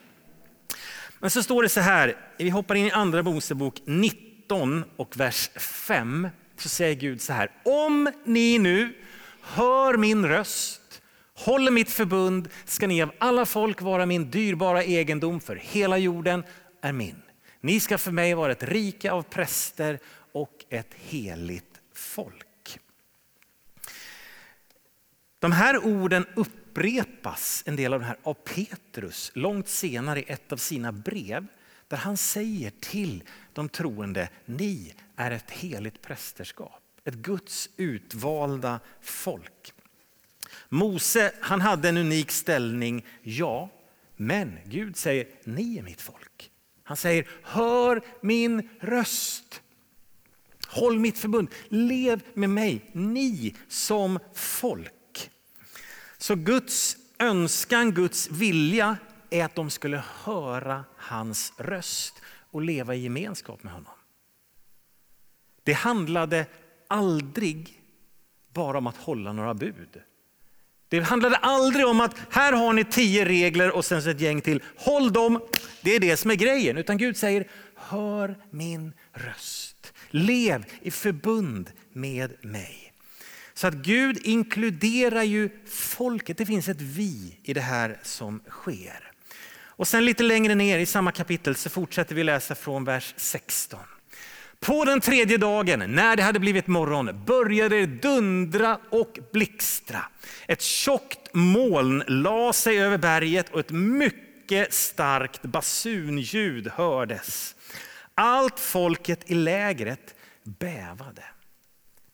Men 1.19 1.31
så 1.31 1.43
står 1.43 1.63
det 1.63 1.69
så 1.69 1.81
här, 1.81 2.17
vi 2.39 2.51
hoppar 2.51 2.75
in 2.75 2.87
i 2.87 2.91
andra 2.91 3.23
Mosebok 3.23 3.83
19 3.85 4.85
och 4.97 5.17
vers 5.17 5.51
5. 5.57 6.29
Så 6.57 6.69
säger 6.69 6.95
Gud 6.95 7.21
så 7.21 7.33
här, 7.33 7.51
om 7.65 8.13
ni 8.25 8.59
nu 8.59 8.95
hör 9.43 9.97
min 9.97 10.27
röst, 10.27 11.03
håller 11.35 11.71
mitt 11.71 11.91
förbund, 11.91 12.49
ska 12.65 12.87
ni 12.87 13.03
av 13.03 13.13
alla 13.19 13.47
folk 13.47 13.83
vara 13.83 14.07
min 14.07 14.31
dyrbara 14.31 14.85
egendom, 14.85 15.41
för 15.41 15.57
hela 15.57 15.99
jorden 15.99 16.45
är 16.83 16.93
min. 16.93 17.23
Ni 17.61 17.81
ska 17.81 17.99
för 17.99 18.13
mig 18.13 18.35
vara 18.35 18.53
ett 18.53 18.63
rike 18.63 19.11
av 19.11 19.23
präster 19.23 19.99
och 20.33 20.65
ett 20.71 20.95
heligt 20.95 21.81
folk. 21.95 22.48
De 25.39 25.53
här 25.53 25.85
orden 25.87 26.27
upprepas, 26.37 27.63
en 27.67 27.77
del 27.77 27.93
av 27.93 28.01
den 28.01 28.09
här, 28.09 28.17
av 28.23 28.35
Petrus 28.35 29.31
långt 29.35 29.69
senare 29.69 30.21
i 30.21 30.25
ett 30.29 30.53
av 30.53 30.57
sina 30.57 30.93
brev. 30.93 31.47
Där 31.89 31.97
han 31.97 32.17
säger 32.17 32.73
till 32.81 33.23
de 33.53 33.69
troende, 33.69 34.29
ni 34.45 34.95
är 35.17 35.31
ett 35.31 35.51
heligt 35.51 36.03
prästerskap. 36.03 36.83
Ett 37.05 37.15
Guds 37.15 37.71
utvalda 37.77 38.81
folk. 39.01 39.73
Mose 40.69 41.33
han 41.41 41.61
hade 41.61 41.89
en 41.89 41.97
unik 41.97 42.31
ställning, 42.31 43.07
ja. 43.23 43.71
Men 44.17 44.59
Gud 44.65 44.97
säger, 44.97 45.27
ni 45.45 45.79
är 45.79 45.83
mitt 45.83 46.01
folk. 46.01 46.51
Han 46.83 46.97
säger, 46.97 47.29
hör 47.43 48.01
min 48.21 48.69
röst. 48.81 49.63
Håll 50.67 50.99
mitt 50.99 51.19
förbund, 51.19 51.49
lev 51.69 52.23
med 52.35 52.51
mig, 52.51 52.91
ni 52.93 53.55
som 53.69 54.19
folk. 54.35 54.93
Så 56.19 56.35
Guds 56.35 56.97
önskan, 57.19 57.93
Guds 57.93 58.31
vilja 58.31 58.97
är 59.31 59.45
att 59.45 59.55
de 59.55 59.71
skulle 59.71 60.03
höra 60.25 60.85
hans 60.97 61.53
röst 61.57 62.23
och 62.51 62.63
leva 62.63 62.95
i 62.95 63.01
gemenskap 63.01 63.63
med 63.63 63.73
honom. 63.73 63.93
Det 65.63 65.73
handlade 65.73 66.47
aldrig 66.89 67.83
bara 68.53 68.79
om 68.79 68.87
att 68.87 68.97
hålla 68.97 69.33
några 69.33 69.55
bud. 69.55 70.03
Det 70.89 71.01
handlade 71.01 71.37
aldrig 71.37 71.87
om 71.87 72.01
att 72.01 72.17
här 72.31 72.53
har 72.53 72.73
ni 72.73 72.85
tio 72.85 73.25
regler 73.25 73.71
och 73.71 73.85
sen 73.85 73.99
ett 73.99 74.21
gäng 74.21 74.41
till. 74.41 74.63
Håll 74.77 75.13
dem, 75.13 75.41
det 75.83 75.91
är 75.95 76.01
det 76.01 76.17
som 76.17 76.31
är 76.31 76.35
grejen. 76.35 76.77
Utan 76.77 76.99
Gud 76.99 77.17
säger, 77.17 77.49
hör 77.75 78.37
min 78.51 78.93
röst. 79.13 79.93
Lev 80.11 80.65
i 80.83 80.91
förbund 80.91 81.71
med 81.93 82.45
mig. 82.45 82.88
Så 83.59 83.67
att 83.67 83.75
Gud 83.75 84.19
inkluderar 84.23 85.23
ju 85.23 85.51
folket. 85.67 86.39
Det 86.39 86.47
finns 86.47 86.69
ett 86.69 86.81
vi 86.81 87.39
i 87.43 87.55
det 87.55 87.61
här 87.61 87.99
som 88.03 88.41
sker. 88.49 89.11
Och 89.61 89.89
sen 89.89 90.05
lite 90.05 90.23
längre 90.23 90.55
ner 90.55 90.79
i 90.79 90.87
samma 90.87 91.13
kapitel 91.13 91.55
så 91.55 91.71
fortsätter 91.71 92.15
vi 92.15 92.25
läsa 92.25 92.55
från 92.55 92.85
vers 92.85 93.15
16. 93.17 93.81
På 94.61 94.85
den 94.85 95.01
tredje 95.01 95.37
dagen, 95.39 95.85
när 95.95 96.17
det 96.17 96.23
hade 96.23 96.39
blivit 96.39 96.67
morgon, 96.67 97.25
började 97.27 97.81
det 97.81 97.87
dundra 97.87 98.81
och 98.91 99.19
blixtra. 99.33 100.05
Ett 100.47 100.63
tjockt 100.63 101.35
moln 101.35 102.03
la 102.07 102.53
sig 102.53 102.79
över 102.79 102.99
berget 102.99 103.49
och 103.49 103.61
ett 103.61 103.71
mycket 103.71 104.73
starkt 104.73 105.43
basunljud 105.43 106.69
hördes. 106.69 107.55
Allt 108.15 108.61
folket 108.61 109.31
i 109.31 109.35
lägret 109.35 110.15
bävade. 110.45 111.25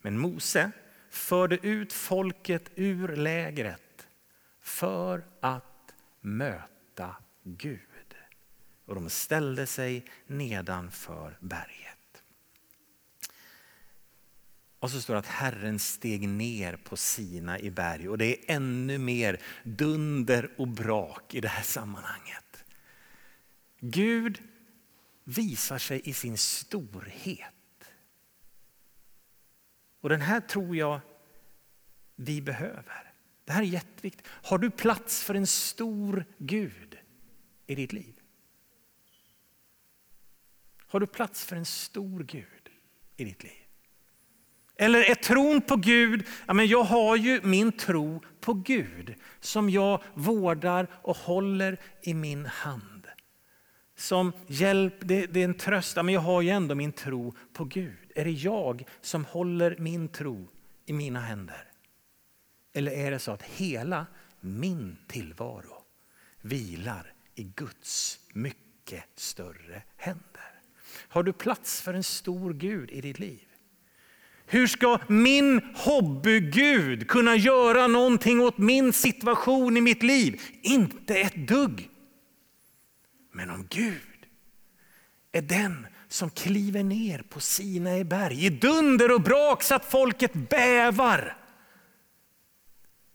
Men 0.01 0.17
Mose 0.17 0.71
förde 1.15 1.67
ut 1.67 1.93
folket 1.93 2.71
ur 2.75 3.15
lägret 3.15 4.07
för 4.61 5.25
att 5.39 5.93
möta 6.21 7.15
Gud. 7.43 7.79
Och 8.85 8.95
de 8.95 9.09
ställde 9.09 9.67
sig 9.67 10.05
nedanför 10.27 11.37
berget. 11.39 12.23
Och 14.79 14.91
så 14.91 15.01
står 15.01 15.13
det 15.13 15.19
att 15.19 15.25
Herren 15.25 15.79
steg 15.79 16.29
ner 16.29 16.75
på 16.75 16.97
Sina 16.97 17.59
i 17.59 17.71
berg 17.71 18.09
och 18.09 18.17
det 18.17 18.25
är 18.25 18.55
ännu 18.55 18.97
mer 18.97 19.41
dunder 19.63 20.51
och 20.57 20.67
brak 20.67 21.35
i 21.35 21.41
det 21.41 21.47
här 21.47 21.63
sammanhanget. 21.63 22.65
Gud 23.79 24.41
visar 25.23 25.77
sig 25.77 26.01
i 26.03 26.13
sin 26.13 26.37
storhet 26.37 27.54
och 30.05 30.09
den 30.09 30.21
här 30.21 30.39
tror 30.39 30.75
jag 30.75 30.99
vi 32.15 32.41
behöver. 32.41 33.13
Det 33.45 33.53
här 33.53 33.61
är 33.61 33.65
jätteviktigt. 33.65 34.27
Har 34.27 34.57
du 34.57 34.71
plats 34.71 35.23
för 35.23 35.35
en 35.35 35.47
stor 35.47 36.25
Gud 36.37 36.97
i 37.67 37.75
ditt 37.75 37.93
liv? 37.93 38.13
Har 40.87 40.99
du 40.99 41.07
plats 41.07 41.45
för 41.45 41.55
en 41.55 41.65
stor 41.65 42.23
Gud 42.23 42.69
i 43.17 43.23
ditt 43.23 43.43
liv? 43.43 43.65
Eller 44.75 45.09
är 45.09 45.15
tron 45.15 45.61
på 45.61 45.75
Gud, 45.75 46.27
ja 46.45 46.53
men 46.53 46.67
jag 46.67 46.83
har 46.83 47.15
ju 47.15 47.41
min 47.43 47.71
tro 47.71 48.21
på 48.41 48.53
Gud 48.53 49.15
som 49.39 49.69
jag 49.69 50.03
vårdar 50.13 50.87
och 50.93 51.17
håller 51.17 51.79
i 52.01 52.13
min 52.13 52.45
hand. 52.45 53.07
Som 53.95 54.31
hjälp, 54.47 54.95
det, 54.99 55.25
det 55.25 55.39
är 55.39 55.45
en 55.45 55.53
tröst, 55.57 55.95
ja, 55.95 56.03
men 56.03 56.13
jag 56.13 56.21
har 56.21 56.41
ju 56.41 56.49
ändå 56.49 56.75
min 56.75 56.91
tro 56.91 57.33
på 57.53 57.63
Gud. 57.63 58.04
Är 58.17 58.25
det 58.25 58.31
jag 58.31 58.83
som 59.01 59.25
håller 59.25 59.75
min 59.79 60.07
tro 60.07 60.47
i 60.85 60.93
mina 60.93 61.19
händer? 61.19 61.67
Eller 62.73 62.91
är 62.91 63.11
det 63.11 63.19
så 63.19 63.31
att 63.31 63.43
hela 63.43 64.05
min 64.39 64.97
tillvaro 65.07 65.83
vilar 66.41 67.13
i 67.35 67.43
Guds 67.43 68.19
mycket 68.33 69.03
större 69.15 69.83
händer? 69.97 70.61
Har 71.07 71.23
du 71.23 71.33
plats 71.33 71.81
för 71.81 71.93
en 71.93 72.03
stor 72.03 72.53
Gud 72.53 72.91
i 72.91 73.01
ditt 73.01 73.19
liv? 73.19 73.47
Hur 74.45 74.67
ska 74.67 74.99
min 75.07 75.61
hobbygud 75.75 77.07
kunna 77.07 77.35
göra 77.35 77.87
någonting 77.87 78.41
åt 78.41 78.57
min 78.57 78.93
situation 78.93 79.77
i 79.77 79.81
mitt 79.81 80.03
liv? 80.03 80.41
Inte 80.61 81.15
ett 81.15 81.47
dugg. 81.47 81.89
Men 83.31 83.49
om 83.49 83.67
Gud 83.69 84.27
är 85.31 85.41
den 85.41 85.87
som 86.07 86.29
kliver 86.29 86.83
ner 86.83 87.23
på 87.29 87.39
Sinai 87.39 88.03
berg 88.03 88.45
i 88.45 88.49
dunder 88.49 89.11
och 89.11 89.21
brak 89.21 89.63
så 89.63 89.75
att 89.75 89.85
folket 89.85 90.33
bävar. 90.33 91.37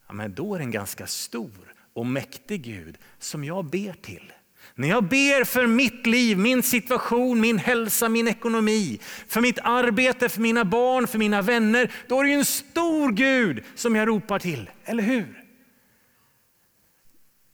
Ja, 0.06 0.14
men 0.14 0.35
då 0.35 0.54
är 0.54 0.59
det 0.59 0.64
en 0.64 0.70
ganska 0.70 1.06
stor 1.06 1.75
och 1.94 2.06
mäktig 2.06 2.62
Gud 2.62 2.99
som 3.18 3.44
jag 3.44 3.64
ber 3.64 3.92
till. 3.92 4.32
När 4.75 4.88
jag 4.88 5.04
ber 5.04 5.44
för 5.44 5.66
mitt 5.66 6.06
liv, 6.06 6.38
min 6.38 6.62
situation, 6.62 7.40
min 7.40 7.59
hälsa, 7.59 8.09
min 8.09 8.28
ekonomi, 8.28 9.00
för 9.28 9.40
mitt 9.40 9.59
arbete, 9.59 10.28
för 10.28 10.40
mina 10.40 10.64
barn, 10.64 11.06
för 11.06 11.18
mina 11.18 11.42
vänner, 11.42 11.92
då 12.09 12.20
är 12.20 12.25
det 12.25 12.32
en 12.32 12.44
stor 12.44 13.12
Gud 13.12 13.64
som 13.75 13.97
jag 13.97 14.09
ropar 14.09 14.38
till, 14.38 14.70
eller 14.85 15.02
hur? 15.02 15.44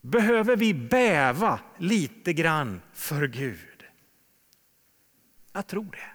Behöver 0.01 0.55
vi 0.55 0.73
bäva 0.73 1.59
lite 1.77 2.33
grann 2.33 2.81
för 2.93 3.27
Gud? 3.27 3.76
Jag 5.57 5.67
tror 5.67 5.91
det. 5.91 6.09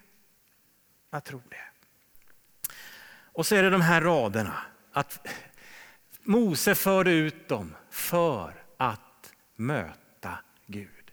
Jag 1.10 1.24
tror 1.24 1.42
det. 1.50 1.64
Och 3.24 3.46
så 3.46 3.54
är 3.54 3.62
det 3.62 3.70
de 3.70 3.80
här 3.80 4.00
raderna, 4.00 4.62
att 4.92 5.28
Mose 6.22 6.74
förde 6.74 7.10
ut 7.10 7.48
dem 7.48 7.74
för 7.90 8.64
att 8.76 9.32
möta 9.56 10.38
Gud. 10.66 11.12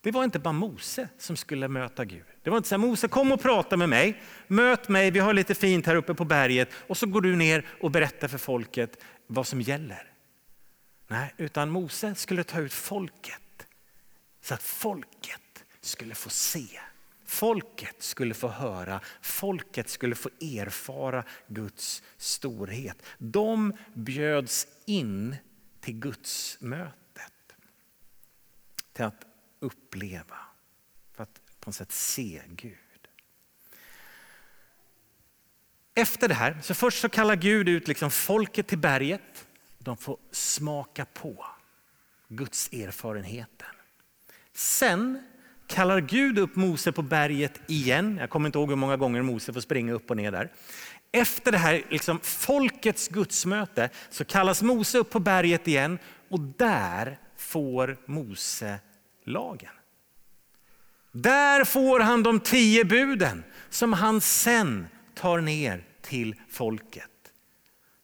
Det 0.00 0.10
var 0.10 0.24
inte 0.24 0.38
bara 0.38 0.52
Mose 0.52 1.08
som 1.18 1.36
skulle 1.36 1.68
möta 1.68 2.04
Gud. 2.04 2.24
Det 2.42 2.50
var 2.50 2.56
inte 2.56 2.68
så 2.68 2.74
här, 2.74 2.80
Mose 2.80 3.08
kom 3.08 3.32
och 3.32 3.40
prata 3.42 3.76
med 3.76 3.88
mig, 3.88 4.22
möt 4.46 4.88
mig, 4.88 5.10
vi 5.10 5.18
har 5.18 5.32
lite 5.32 5.54
fint 5.54 5.86
här 5.86 5.96
uppe 5.96 6.14
på 6.14 6.24
berget 6.24 6.68
och 6.74 6.96
så 6.96 7.06
går 7.06 7.20
du 7.20 7.36
ner 7.36 7.66
och 7.80 7.90
berättar 7.90 8.28
för 8.28 8.38
folket 8.38 9.04
vad 9.26 9.46
som 9.46 9.60
gäller. 9.60 10.12
Nej, 11.08 11.34
utan 11.36 11.70
Mose 11.70 12.14
skulle 12.14 12.44
ta 12.44 12.60
ut 12.60 12.72
folket 12.72 13.66
så 14.42 14.54
att 14.54 14.62
folket 14.62 15.64
skulle 15.80 16.14
få 16.14 16.30
se. 16.30 16.80
Folket 17.32 18.02
skulle 18.02 18.34
få 18.34 18.48
höra, 18.48 19.00
folket 19.20 19.88
skulle 19.88 20.14
få 20.14 20.28
erfara 20.40 21.24
Guds 21.46 22.02
storhet. 22.16 23.02
De 23.18 23.76
bjöds 23.94 24.66
in 24.84 25.36
till 25.80 25.94
Guds 25.94 26.56
mötet. 26.60 27.54
Till 28.92 29.04
att 29.04 29.26
uppleva, 29.60 30.36
för 31.12 31.22
att 31.22 31.40
på 31.60 31.70
något 31.70 31.74
sätt 31.74 31.92
se 31.92 32.42
Gud. 32.46 33.08
Efter 35.94 36.28
det 36.28 36.34
här, 36.34 36.60
så 36.62 36.74
först 36.74 37.00
så 37.00 37.08
kallar 37.08 37.36
Gud 37.36 37.68
ut 37.68 37.88
liksom 37.88 38.10
folket 38.10 38.66
till 38.66 38.78
berget. 38.78 39.46
De 39.78 39.96
får 39.96 40.18
smaka 40.30 41.04
på 41.04 41.46
Guds 42.28 42.72
erfarenheten. 42.72 43.74
Sen 44.52 45.31
kallar 45.72 46.00
Gud 46.00 46.38
upp 46.38 46.56
Mose 46.56 46.92
på 46.92 47.02
berget 47.02 47.60
igen. 47.66 48.16
Jag 48.20 48.30
kommer 48.30 48.48
inte 48.48 48.58
ihåg 48.58 48.68
hur 48.68 48.76
många 48.76 48.96
gånger 48.96 49.22
Mose 49.22 49.52
får 49.52 49.60
springa 49.60 49.92
upp 49.92 50.10
och 50.10 50.16
ner 50.16 50.32
där. 50.32 50.50
Efter 51.12 51.52
det 51.52 51.58
här 51.58 51.82
liksom, 51.90 52.20
folkets 52.22 53.08
gudsmöte 53.08 53.90
så 54.10 54.24
kallas 54.24 54.62
Mose 54.62 54.98
upp 54.98 55.10
på 55.10 55.20
berget 55.20 55.68
igen 55.68 55.98
och 56.28 56.40
där 56.40 57.18
får 57.36 57.96
Mose 58.06 58.78
lagen. 59.24 59.70
Där 61.12 61.64
får 61.64 62.00
han 62.00 62.22
de 62.22 62.40
tio 62.40 62.84
buden 62.84 63.44
som 63.70 63.92
han 63.92 64.20
sen 64.20 64.86
tar 65.14 65.40
ner 65.40 65.84
till 66.02 66.34
folket. 66.48 67.08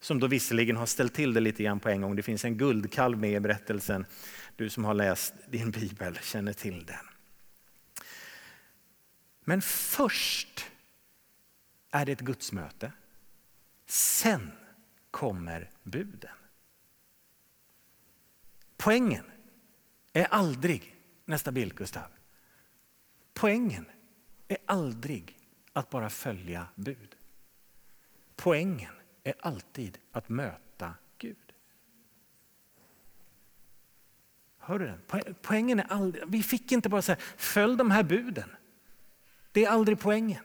Som 0.00 0.20
då 0.20 0.26
visserligen 0.26 0.76
har 0.76 0.86
ställt 0.86 1.14
till 1.14 1.34
det 1.34 1.40
lite 1.40 1.62
grann 1.62 1.80
på 1.80 1.88
en 1.88 2.00
gång. 2.00 2.16
Det 2.16 2.22
finns 2.22 2.44
en 2.44 2.56
guldkalv 2.56 3.18
med 3.18 3.32
i 3.32 3.40
berättelsen. 3.40 4.06
Du 4.56 4.70
som 4.70 4.84
har 4.84 4.94
läst 4.94 5.34
din 5.50 5.70
bibel 5.70 6.18
känner 6.22 6.52
till 6.52 6.84
den. 6.86 7.07
Men 9.48 9.62
först 9.62 10.70
är 11.90 12.06
det 12.06 12.12
ett 12.12 12.20
gudsmöte. 12.20 12.92
Sen 13.86 14.50
kommer 15.10 15.70
buden. 15.82 16.36
Poängen 18.76 19.24
är 20.12 20.24
aldrig, 20.24 20.96
nästa 21.24 21.52
bild 21.52 21.74
Gustav. 21.74 22.06
Poängen 23.32 23.86
är 24.48 24.58
aldrig 24.66 25.38
att 25.72 25.90
bara 25.90 26.10
följa 26.10 26.66
bud. 26.74 27.16
Poängen 28.36 28.94
är 29.24 29.34
alltid 29.40 29.98
att 30.12 30.28
möta 30.28 30.94
Gud. 31.18 31.52
Hör 34.58 34.78
du 34.78 34.86
den? 34.86 35.34
Poängen 35.42 35.80
är 35.80 35.86
aldrig, 35.92 36.24
vi 36.26 36.42
fick 36.42 36.72
inte 36.72 36.88
bara 36.88 37.02
säga 37.02 37.18
följ 37.36 37.76
de 37.76 37.90
här 37.90 38.02
buden. 38.02 38.50
Det 39.52 39.64
är 39.64 39.68
aldrig 39.68 40.00
poängen. 40.00 40.44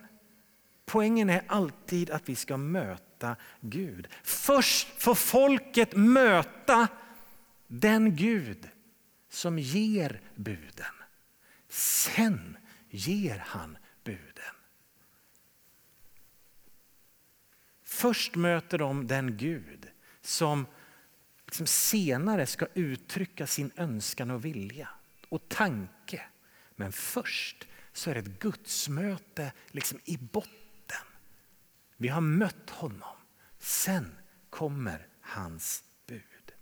Poängen 0.86 1.30
är 1.30 1.44
alltid 1.48 2.10
att 2.10 2.30
vi 2.30 2.36
ska 2.36 2.58
möta 2.58 3.36
Gud. 3.62 4.08
Först 4.24 4.88
får 5.02 5.16
folket 5.16 5.96
möta 5.96 6.88
den 7.68 8.16
Gud 8.16 8.70
som 9.30 9.60
ger 9.60 10.22
buden. 10.36 10.94
Sen 11.70 12.58
ger 12.90 13.44
han 13.48 13.78
buden. 14.04 14.56
Först 17.84 18.36
möter 18.36 18.78
de 18.78 19.08
den 19.08 19.38
Gud 19.38 19.88
som 20.22 20.66
liksom 21.46 21.68
senare 21.68 22.46
ska 22.46 22.68
uttrycka 22.74 23.48
sin 23.48 23.72
önskan 23.76 24.32
och 24.32 24.46
vilja 24.46 24.90
och 25.30 25.50
tanke. 25.50 26.22
Men 26.76 26.92
först 26.92 27.68
så 27.94 28.10
är 28.10 28.14
det 28.14 28.20
ett 28.20 28.40
gudsmöte 28.40 29.52
liksom 29.68 30.00
i 30.06 30.18
botten. 30.18 31.08
Vi 31.98 32.08
har 32.08 32.22
mött 32.22 32.70
honom. 32.70 33.16
Sen 33.60 34.16
kommer 34.50 35.08
hans 35.22 35.84
bud. 36.08 36.54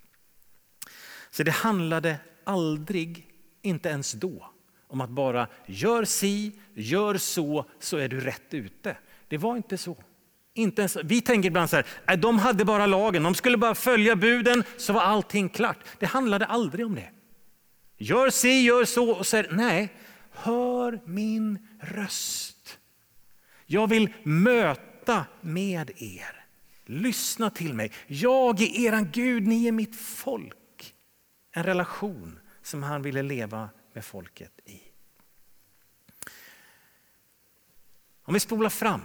Så 1.30 1.44
det 1.44 1.52
handlade 1.52 2.20
aldrig, 2.44 3.28
inte 3.62 3.90
ens 3.90 4.12
då, 4.12 4.52
om 4.88 5.02
att 5.02 5.10
bara 5.10 5.48
gör 5.66 6.06
si, 6.06 6.52
gör 6.74 7.18
så, 7.18 7.66
så 7.80 7.98
är 7.98 8.10
du 8.10 8.20
rätt 8.20 8.54
ute. 8.54 8.98
Det 9.28 9.38
var 9.38 9.58
inte 9.58 9.78
så. 9.78 9.98
Inte 10.54 10.82
ens, 10.82 10.98
vi 11.04 11.22
tänker 11.22 11.48
ibland 11.48 11.70
så 11.70 11.76
här, 11.76 11.86
äh, 12.08 12.20
de 12.20 12.40
hade 12.40 12.66
bara 12.66 12.86
lagen, 12.86 13.24
de 13.24 13.36
skulle 13.36 13.58
bara 13.58 13.76
följa 13.76 14.16
buden 14.16 14.64
så 14.78 14.94
var 14.94 15.02
allting 15.02 15.50
klart. 15.50 15.78
Det 16.00 16.06
handlade 16.06 16.46
aldrig 16.46 16.86
om 16.86 16.96
det. 16.96 17.10
Gör 17.98 18.30
si, 18.30 18.62
gör 18.62 18.86
så 18.86 19.12
och 19.12 19.28
så 19.28 19.44
nej, 19.52 19.94
hör 20.32 21.02
min 21.06 21.68
röst. 21.80 22.80
Jag 23.66 23.88
vill 23.88 24.14
möta 24.24 25.26
med 25.42 25.92
er. 25.96 26.46
Lyssna 26.86 27.50
till 27.50 27.74
mig. 27.74 27.92
Jag 28.08 28.62
är 28.62 28.80
eran 28.80 29.12
Gud, 29.12 29.48
ni 29.48 29.68
är 29.68 29.72
mitt 29.72 29.96
folk. 29.96 30.96
En 31.52 31.64
relation 31.64 32.40
som 32.62 32.84
han 32.84 33.02
ville 33.02 33.22
leva 33.22 33.70
med 33.94 34.06
folket 34.06 34.60
i. 34.66 34.82
Om 38.24 38.34
vi 38.34 38.40
spolar 38.40 38.70
fram 38.70 39.02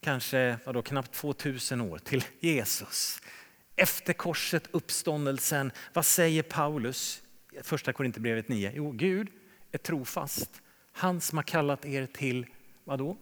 kanske 0.00 0.58
vadå, 0.66 0.82
knappt 0.82 1.12
2000 1.12 1.80
år 1.80 1.98
till 1.98 2.24
Jesus. 2.40 3.22
Efter 3.76 4.12
korset, 4.12 4.68
uppståndelsen, 4.70 5.72
vad 5.92 6.06
säger 6.06 6.42
Paulus? 6.42 7.22
Första 7.62 7.92
Korinthierbrevet 7.92 8.48
9. 8.48 8.72
Jo, 8.74 8.92
Gud 8.92 9.28
är 9.72 9.78
trofast. 9.78 10.62
Han 10.92 11.20
som 11.20 11.38
har 11.38 11.42
kallat 11.42 11.86
er 11.86 12.06
till, 12.06 12.46
vad 12.84 12.98
då? 12.98 13.16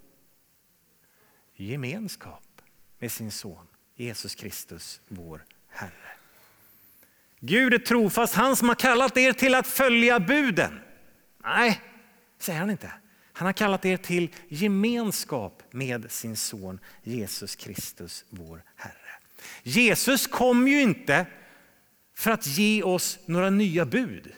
Gemenskap 1.56 2.62
med 2.98 3.12
sin 3.12 3.30
son 3.30 3.66
Jesus 3.94 4.34
Kristus, 4.34 5.00
vår 5.08 5.44
Herre. 5.68 6.10
Gud 7.40 7.74
är 7.74 7.78
trofast, 7.78 8.34
han 8.34 8.56
som 8.56 8.68
har 8.68 8.74
kallat 8.74 9.16
er 9.16 9.32
till 9.32 9.54
att 9.54 9.66
följa 9.66 10.20
buden. 10.20 10.80
Nej, 11.44 11.80
säger 12.38 12.60
han 12.60 12.70
inte. 12.70 12.92
Han 13.32 13.46
har 13.46 13.52
kallat 13.52 13.84
er 13.84 13.96
till 13.96 14.34
gemenskap 14.48 15.62
med 15.70 16.10
sin 16.10 16.36
son 16.36 16.80
Jesus 17.02 17.56
Kristus, 17.56 18.24
vår 18.30 18.62
Herre. 18.76 18.94
Jesus 19.62 20.26
kom 20.26 20.68
ju 20.68 20.82
inte 20.82 21.26
för 22.14 22.30
att 22.30 22.46
ge 22.46 22.82
oss 22.82 23.18
några 23.26 23.50
nya 23.50 23.86
bud. 23.86 24.32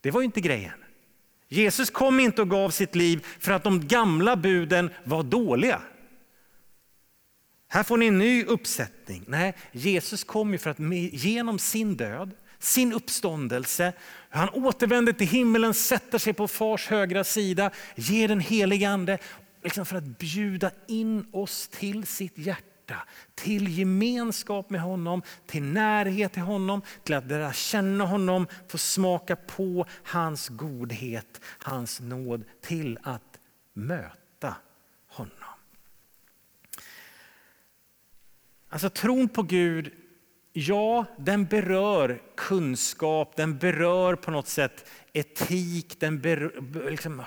Det 0.00 0.10
var 0.10 0.20
ju 0.20 0.24
inte 0.24 0.40
grejen. 0.40 0.84
Jesus 1.48 1.90
kom 1.90 2.20
inte 2.20 2.42
och 2.42 2.50
gav 2.50 2.70
sitt 2.70 2.94
liv 2.94 3.26
för 3.38 3.52
att 3.52 3.64
de 3.64 3.86
gamla 3.86 4.36
buden 4.36 4.90
var 5.04 5.22
dåliga. 5.22 5.80
Här 7.68 7.82
får 7.82 7.96
ni 7.96 8.06
en 8.06 8.18
ny 8.18 8.44
uppsättning. 8.44 9.24
Nej, 9.26 9.54
Jesus 9.72 10.24
kom 10.24 10.52
ju 10.52 10.58
för 10.58 10.70
att 10.70 10.78
genom 11.12 11.58
sin 11.58 11.96
död, 11.96 12.30
sin 12.58 12.92
uppståndelse, 12.92 13.92
han 14.30 14.48
återvänder 14.48 15.12
till 15.12 15.26
himmelen, 15.26 15.74
sätter 15.74 16.18
sig 16.18 16.32
på 16.32 16.48
fars 16.48 16.86
högra 16.88 17.24
sida, 17.24 17.70
ger 17.96 18.28
den 18.28 18.40
helige 18.40 18.88
ande 18.88 19.18
liksom 19.62 19.86
för 19.86 19.96
att 19.96 20.18
bjuda 20.18 20.70
in 20.88 21.26
oss 21.32 21.68
till 21.68 22.06
sitt 22.06 22.38
hjärta 22.38 22.75
till 23.34 23.78
gemenskap 23.78 24.70
med 24.70 24.80
honom, 24.80 25.22
till 25.46 25.62
närhet 25.62 26.32
till 26.32 26.42
honom, 26.42 26.82
till 27.02 27.14
att 27.14 27.26
lära 27.26 27.52
känna 27.52 28.04
honom, 28.04 28.46
få 28.68 28.78
smaka 28.78 29.36
på 29.36 29.86
hans 30.02 30.48
godhet, 30.48 31.40
hans 31.58 32.00
nåd, 32.00 32.44
till 32.60 32.98
att 33.02 33.38
möta 33.72 34.56
honom. 35.06 35.32
Alltså 38.68 38.90
tron 38.90 39.28
på 39.28 39.42
Gud, 39.42 39.92
ja, 40.52 41.04
den 41.18 41.44
berör 41.44 42.22
kunskap, 42.36 43.36
den 43.36 43.58
berör 43.58 44.14
på 44.14 44.30
något 44.30 44.48
sätt 44.48 44.90
etik. 45.12 46.00
Den 46.00 46.20
berör, 46.20 46.90
liksom, 46.90 47.22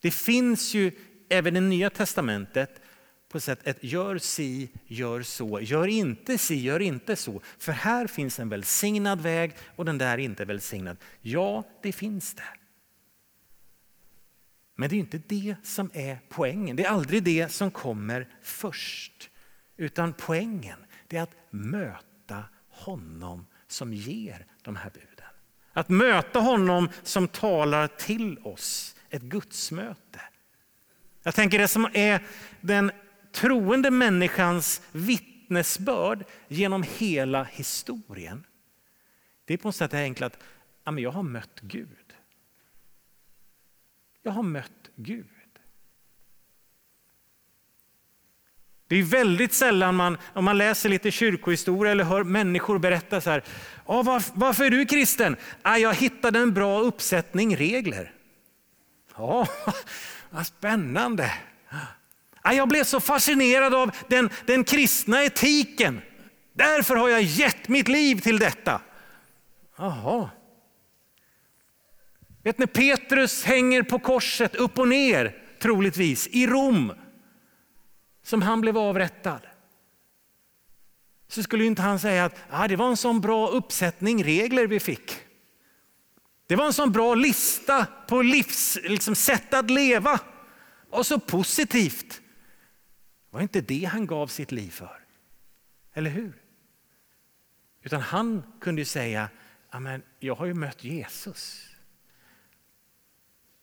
det 0.00 0.10
finns 0.10 0.74
ju 0.74 0.92
även 1.28 1.56
i 1.56 1.60
Nya 1.60 1.90
Testamentet 1.90 2.80
på 3.28 3.40
sätt 3.40 3.60
ett 3.64 3.84
gör 3.84 4.18
si, 4.18 4.68
gör 4.86 5.22
så. 5.22 5.60
Gör 5.60 5.86
inte 5.86 6.38
si, 6.38 6.54
gör 6.54 6.80
inte 6.80 7.16
så. 7.16 7.40
För 7.58 7.72
här 7.72 8.06
finns 8.06 8.38
en 8.38 8.48
välsignad 8.48 9.20
väg 9.20 9.56
och 9.76 9.84
den 9.84 9.98
där 9.98 10.12
är 10.12 10.18
inte 10.18 10.44
välsignad. 10.44 10.96
Ja, 11.20 11.64
det 11.82 11.92
finns 11.92 12.34
det. 12.34 12.42
Men 14.76 14.88
det 14.88 14.96
är 14.96 14.98
inte 14.98 15.22
det 15.26 15.56
som 15.62 15.90
är 15.94 16.18
poängen. 16.28 16.76
Det 16.76 16.84
är 16.84 16.90
aldrig 16.90 17.22
det 17.22 17.48
som 17.48 17.70
kommer 17.70 18.28
först. 18.42 19.30
Utan 19.76 20.12
poängen 20.12 20.78
är 21.08 21.22
att 21.22 21.36
möta 21.50 22.44
honom 22.68 23.46
som 23.68 23.94
ger 23.94 24.46
de 24.62 24.76
här 24.76 24.90
buden. 24.90 25.08
Att 25.72 25.88
möta 25.88 26.38
honom 26.38 26.88
som 27.02 27.28
talar 27.28 27.86
till 27.86 28.38
oss. 28.38 28.96
Ett 29.10 29.22
gudsmöte. 29.22 30.20
Jag 31.22 31.34
tänker 31.34 31.58
det 31.58 31.68
som 31.68 31.88
är 31.92 32.22
den 32.60 32.90
troende 33.40 33.90
människans 33.90 34.82
vittnesbörd 34.92 36.24
genom 36.48 36.84
hela 36.98 37.44
historien. 37.44 38.46
Det 39.44 39.54
är 39.54 39.58
på 39.58 39.68
något 39.68 39.76
sätt 39.76 39.94
enkelt 39.94 40.34
att 40.34 40.42
jag 40.98 41.10
har 41.10 41.22
mött 41.22 41.60
Gud. 41.60 42.14
Jag 44.22 44.32
har 44.32 44.42
mött 44.42 44.90
Gud. 44.96 45.26
Det 48.86 48.96
är 48.96 49.02
väldigt 49.02 49.52
sällan 49.52 49.94
man, 49.94 50.18
om 50.32 50.44
man 50.44 50.58
läser 50.58 50.88
lite 50.88 51.10
kyrkohistoria 51.10 51.92
eller 51.92 52.04
hör 52.04 52.24
människor 52.24 52.78
berätta 52.78 53.20
så 53.20 53.30
här. 53.30 53.44
varför 54.34 54.64
är 54.64 54.70
du 54.70 54.86
kristen? 54.86 55.36
jag 55.62 55.94
hittade 55.94 56.38
en 56.38 56.54
bra 56.54 56.80
uppsättning 56.80 57.56
regler. 57.56 58.12
Ja, 59.16 59.48
vad 60.30 60.46
spännande. 60.46 61.32
Jag 62.54 62.68
blev 62.68 62.84
så 62.84 63.00
fascinerad 63.00 63.74
av 63.74 63.90
den, 64.08 64.30
den 64.46 64.64
kristna 64.64 65.24
etiken. 65.24 66.00
Därför 66.52 66.96
har 66.96 67.08
jag 67.08 67.22
gett 67.22 67.68
mitt 67.68 67.88
liv 67.88 68.20
till 68.20 68.38
detta. 68.38 68.80
Jaha. 69.76 70.30
Vet 72.42 72.58
ni, 72.58 72.66
Petrus 72.66 73.44
hänger 73.44 73.82
på 73.82 73.98
korset 73.98 74.54
upp 74.54 74.78
och 74.78 74.88
ner, 74.88 75.36
troligtvis, 75.60 76.26
i 76.26 76.46
Rom. 76.46 76.92
Som 78.22 78.42
han 78.42 78.60
blev 78.60 78.78
avrättad. 78.78 79.40
Så 81.28 81.42
skulle 81.42 81.64
inte 81.64 81.82
han 81.82 81.98
säga 81.98 82.24
att 82.24 82.36
ah, 82.50 82.68
det 82.68 82.76
var 82.76 82.88
en 82.88 82.96
sån 82.96 83.20
bra 83.20 83.48
uppsättning 83.48 84.24
regler 84.24 84.66
vi 84.66 84.80
fick. 84.80 85.16
Det 86.46 86.56
var 86.56 86.66
en 86.66 86.72
sån 86.72 86.92
bra 86.92 87.14
lista 87.14 87.86
på 88.08 88.22
livs, 88.22 88.78
liksom, 88.82 89.14
sätt 89.14 89.54
att 89.54 89.70
leva. 89.70 90.20
Och 90.90 91.06
så 91.06 91.20
positivt. 91.20 92.20
Det 93.38 93.40
var 93.40 93.42
inte 93.42 93.60
det 93.60 93.84
han 93.84 94.06
gav 94.06 94.26
sitt 94.26 94.52
liv 94.52 94.70
för. 94.70 95.00
Eller 95.94 96.10
hur? 96.10 96.42
Utan 97.82 98.00
han 98.00 98.42
kunde 98.60 98.80
ju 98.80 98.84
säga, 98.84 99.30
jag 100.18 100.34
har 100.34 100.46
ju 100.46 100.54
mött 100.54 100.84
Jesus. 100.84 101.66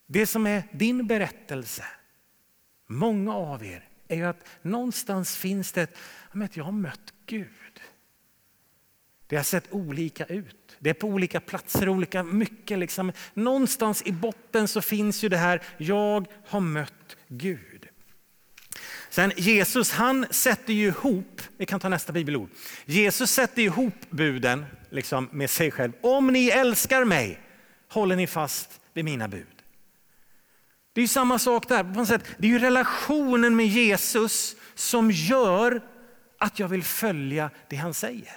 Det 0.06 0.26
som 0.26 0.46
är 0.46 0.62
din 0.72 1.06
berättelse, 1.06 1.84
många 2.86 3.34
av 3.34 3.64
er, 3.64 3.88
är 4.08 4.16
ju 4.16 4.24
att 4.24 4.48
någonstans 4.62 5.36
finns 5.36 5.72
det 5.72 5.82
ett, 5.82 6.56
jag 6.56 6.64
har 6.64 6.72
mött 6.72 7.14
Gud. 7.26 7.80
Det 9.26 9.36
har 9.36 9.44
sett 9.44 9.72
olika 9.72 10.24
ut. 10.24 10.76
Det 10.78 10.90
är 10.90 10.94
på 10.94 11.06
olika 11.06 11.40
platser, 11.40 11.88
olika 11.88 12.22
mycket. 12.22 12.78
Liksom. 12.78 13.12
Någonstans 13.34 14.02
i 14.06 14.12
botten 14.12 14.68
så 14.68 14.80
finns 14.80 15.24
ju 15.24 15.28
det 15.28 15.36
här, 15.36 15.62
jag 15.76 16.26
har 16.46 16.60
mött 16.60 17.16
Gud. 17.28 17.75
Sen 19.16 19.32
Jesus 19.36 19.92
han 19.92 20.26
sätter 20.30 20.72
ju 20.72 20.86
ihop, 20.86 21.42
vi 21.56 21.66
kan 21.66 21.80
ta 21.80 21.88
nästa 21.88 22.12
bibelord. 22.12 22.48
Jesus 22.84 23.30
sätter 23.30 23.62
ihop 23.62 24.10
buden 24.10 24.66
liksom, 24.90 25.28
med 25.32 25.50
sig 25.50 25.70
själv. 25.70 25.92
Om 26.00 26.26
ni 26.26 26.48
älskar 26.48 27.04
mig 27.04 27.40
håller 27.88 28.16
ni 28.16 28.26
fast 28.26 28.80
vid 28.94 29.04
mina 29.04 29.28
bud. 29.28 29.46
Det 30.92 31.02
är 31.02 31.06
samma 31.06 31.38
sak 31.38 31.68
där. 31.68 31.94
På 31.94 32.06
sätt. 32.06 32.24
Det 32.38 32.46
är 32.46 32.50
ju 32.50 32.58
relationen 32.58 33.56
med 33.56 33.66
Jesus 33.66 34.56
som 34.74 35.10
gör 35.10 35.80
att 36.38 36.58
jag 36.58 36.68
vill 36.68 36.84
följa 36.84 37.50
det 37.68 37.76
han 37.76 37.94
säger. 37.94 38.32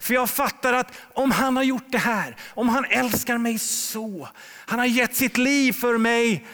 För 0.00 0.14
jag 0.14 0.30
fattar 0.30 0.72
att 0.72 0.92
om 1.14 1.30
han 1.30 1.56
har 1.56 1.64
gjort 1.64 1.92
det 1.92 1.98
här, 1.98 2.36
om 2.54 2.68
han 2.68 2.84
älskar 2.84 3.38
mig 3.38 3.58
så, 3.58 4.28
han 4.44 4.78
har 4.78 4.86
gett 4.86 5.16
sitt 5.16 5.36
liv 5.36 5.72
för 5.72 5.98
mig, 5.98 6.46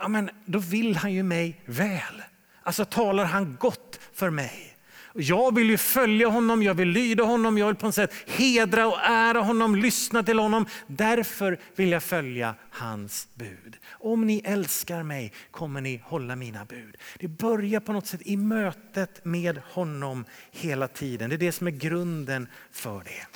ja, 0.00 0.08
men 0.08 0.30
då 0.44 0.58
vill 0.58 0.96
han 0.96 1.12
ju 1.12 1.22
mig 1.22 1.60
väl. 1.64 2.22
Alltså 2.66 2.84
talar 2.84 3.24
han 3.24 3.56
gott 3.60 4.00
för 4.12 4.30
mig. 4.30 4.76
Jag 5.14 5.54
vill 5.54 5.70
ju 5.70 5.78
följa 5.78 6.28
honom, 6.28 6.62
jag 6.62 6.74
vill 6.74 6.88
lyda 6.88 7.24
honom, 7.24 7.58
jag 7.58 7.66
vill 7.66 7.76
på 7.76 7.86
något 7.86 7.94
sätt 7.94 8.14
hedra 8.26 8.86
och 8.86 9.00
ära 9.02 9.40
honom, 9.40 9.76
lyssna 9.76 10.22
till 10.22 10.38
honom. 10.38 10.66
Därför 10.86 11.60
vill 11.76 11.92
jag 11.92 12.02
följa 12.02 12.54
hans 12.70 13.28
bud. 13.34 13.76
Om 13.90 14.26
ni 14.26 14.42
älskar 14.44 15.02
mig 15.02 15.32
kommer 15.50 15.80
ni 15.80 16.02
hålla 16.04 16.36
mina 16.36 16.64
bud. 16.64 16.96
Det 17.18 17.28
börjar 17.28 17.80
på 17.80 17.92
något 17.92 18.06
sätt 18.06 18.20
i 18.24 18.36
mötet 18.36 19.24
med 19.24 19.60
honom 19.70 20.24
hela 20.50 20.88
tiden. 20.88 21.30
Det 21.30 21.36
är 21.36 21.38
det 21.38 21.52
som 21.52 21.66
är 21.66 21.70
grunden 21.70 22.48
för 22.72 23.04
det. 23.04 23.26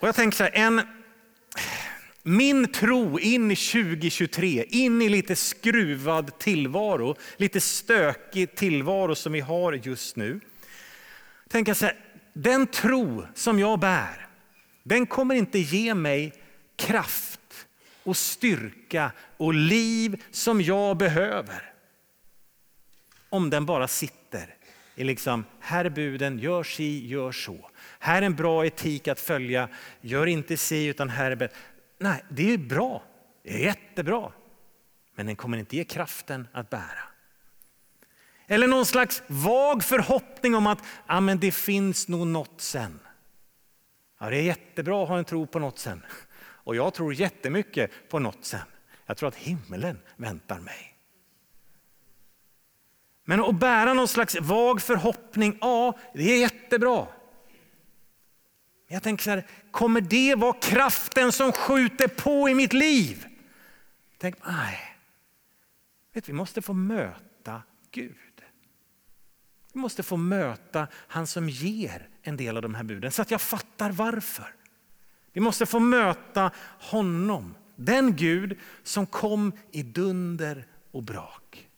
Och 0.00 0.08
jag 0.08 0.14
tänker 0.14 0.36
så 0.36 0.44
här, 0.44 0.52
en, 0.54 0.80
min 2.28 2.72
tro 2.72 3.18
in 3.18 3.50
i 3.50 3.56
2023, 3.56 4.64
in 4.68 5.02
i 5.02 5.08
lite 5.08 5.36
skruvad 5.36 6.38
tillvaro, 6.38 7.16
lite 7.36 7.60
stökig 7.60 8.54
tillvaro 8.54 9.14
som 9.14 9.32
vi 9.32 9.40
har 9.40 9.72
just 9.72 10.16
nu. 10.16 10.40
Tänka 11.48 11.74
så 11.74 11.86
här, 11.86 11.96
den 12.32 12.66
tro 12.66 13.26
som 13.34 13.58
jag 13.58 13.78
bär, 13.78 14.26
den 14.82 15.06
kommer 15.06 15.34
inte 15.34 15.58
ge 15.58 15.94
mig 15.94 16.32
kraft 16.76 17.66
och 18.02 18.16
styrka 18.16 19.12
och 19.36 19.54
liv 19.54 20.22
som 20.30 20.60
jag 20.60 20.96
behöver. 20.96 21.72
Om 23.28 23.50
den 23.50 23.66
bara 23.66 23.88
sitter 23.88 24.54
i 24.94 25.04
liksom, 25.04 25.44
här 25.60 25.84
är 25.84 25.90
buden, 25.90 26.38
gör 26.38 26.62
si, 26.62 27.06
gör 27.06 27.32
så. 27.32 27.70
Här 27.98 28.22
är 28.22 28.26
en 28.26 28.36
bra 28.36 28.66
etik 28.66 29.08
att 29.08 29.20
följa, 29.20 29.68
gör 30.00 30.26
inte 30.26 30.56
si 30.56 30.86
utan 30.86 31.08
här 31.08 31.30
är 31.30 31.36
bättre. 31.36 31.56
Nej, 31.98 32.24
det 32.28 32.52
är 32.52 32.58
bra, 32.58 33.02
det 33.42 33.54
är 33.54 33.58
jättebra. 33.58 34.32
Men 35.14 35.26
den 35.26 35.36
kommer 35.36 35.58
inte 35.58 35.76
ge 35.76 35.84
kraften 35.84 36.48
att 36.52 36.70
bära. 36.70 37.02
Eller 38.46 38.66
någon 38.66 38.86
slags 38.86 39.22
vag 39.26 39.84
förhoppning 39.84 40.54
om 40.54 40.66
att 40.66 40.82
ah, 41.06 41.20
men 41.20 41.40
det 41.40 41.52
finns 41.52 42.08
nog 42.08 42.26
något 42.26 42.60
sen. 42.60 43.00
Ja, 44.18 44.30
det 44.30 44.36
är 44.36 44.42
jättebra 44.42 45.02
att 45.02 45.08
ha 45.08 45.18
en 45.18 45.24
tro 45.24 45.46
på 45.46 45.58
något 45.58 45.78
sen. 45.78 46.02
Och 46.38 46.76
jag 46.76 46.94
tror 46.94 47.14
jättemycket 47.14 47.90
på 48.08 48.18
något 48.18 48.44
sen. 48.44 48.60
Jag 49.06 49.16
tror 49.16 49.28
att 49.28 49.36
himlen 49.36 49.98
väntar 50.16 50.58
mig. 50.60 50.96
Men 53.24 53.40
att 53.40 53.60
bära 53.60 53.94
någon 53.94 54.08
slags 54.08 54.40
vag 54.40 54.82
förhoppning, 54.82 55.58
ja 55.60 55.98
det 56.14 56.32
är 56.32 56.40
jättebra. 56.40 57.06
Jag 58.86 59.02
tänker 59.02 59.24
så 59.24 59.30
här, 59.30 59.46
kommer 59.70 60.00
det 60.00 60.34
vara 60.34 60.52
kraften 60.52 61.32
som 61.32 61.52
skjuter 61.52 62.08
på 62.08 62.48
i 62.48 62.54
mitt 62.54 62.72
liv? 62.72 63.26
Tänk, 64.18 64.46
nej. 64.46 64.78
Vet, 66.12 66.28
vi 66.28 66.32
måste 66.32 66.62
få 66.62 66.72
möta 66.72 67.62
Gud. 67.90 68.16
Vi 69.72 69.80
måste 69.80 70.02
få 70.02 70.16
möta 70.16 70.88
han 70.92 71.26
som 71.26 71.48
ger 71.48 72.08
en 72.22 72.36
del 72.36 72.56
av 72.56 72.62
de 72.62 72.74
här 72.74 72.84
buden 72.84 73.12
så 73.12 73.22
att 73.22 73.30
jag 73.30 73.40
fattar 73.40 73.90
varför. 73.90 74.54
Vi 75.32 75.40
måste 75.40 75.66
få 75.66 75.78
möta 75.80 76.50
honom, 76.80 77.54
den 77.76 78.16
Gud 78.16 78.58
som 78.82 79.06
kom 79.06 79.52
i 79.70 79.82
dunder 79.82 80.66
och 80.90 81.02
brak. 81.02 81.68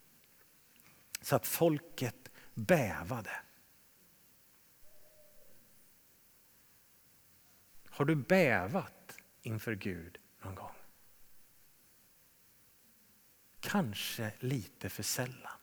Så 1.23 1.37
att 1.37 1.47
folket 1.47 2.29
bävade. 2.55 3.31
Har 7.99 8.05
du 8.05 8.15
bävat 8.15 9.19
inför 9.43 9.75
Gud 9.75 10.19
någon 10.45 10.55
gång? 10.55 10.73
Kanske 13.61 14.33
lite 14.39 14.89
för 14.89 15.03
sällan. 15.03 15.59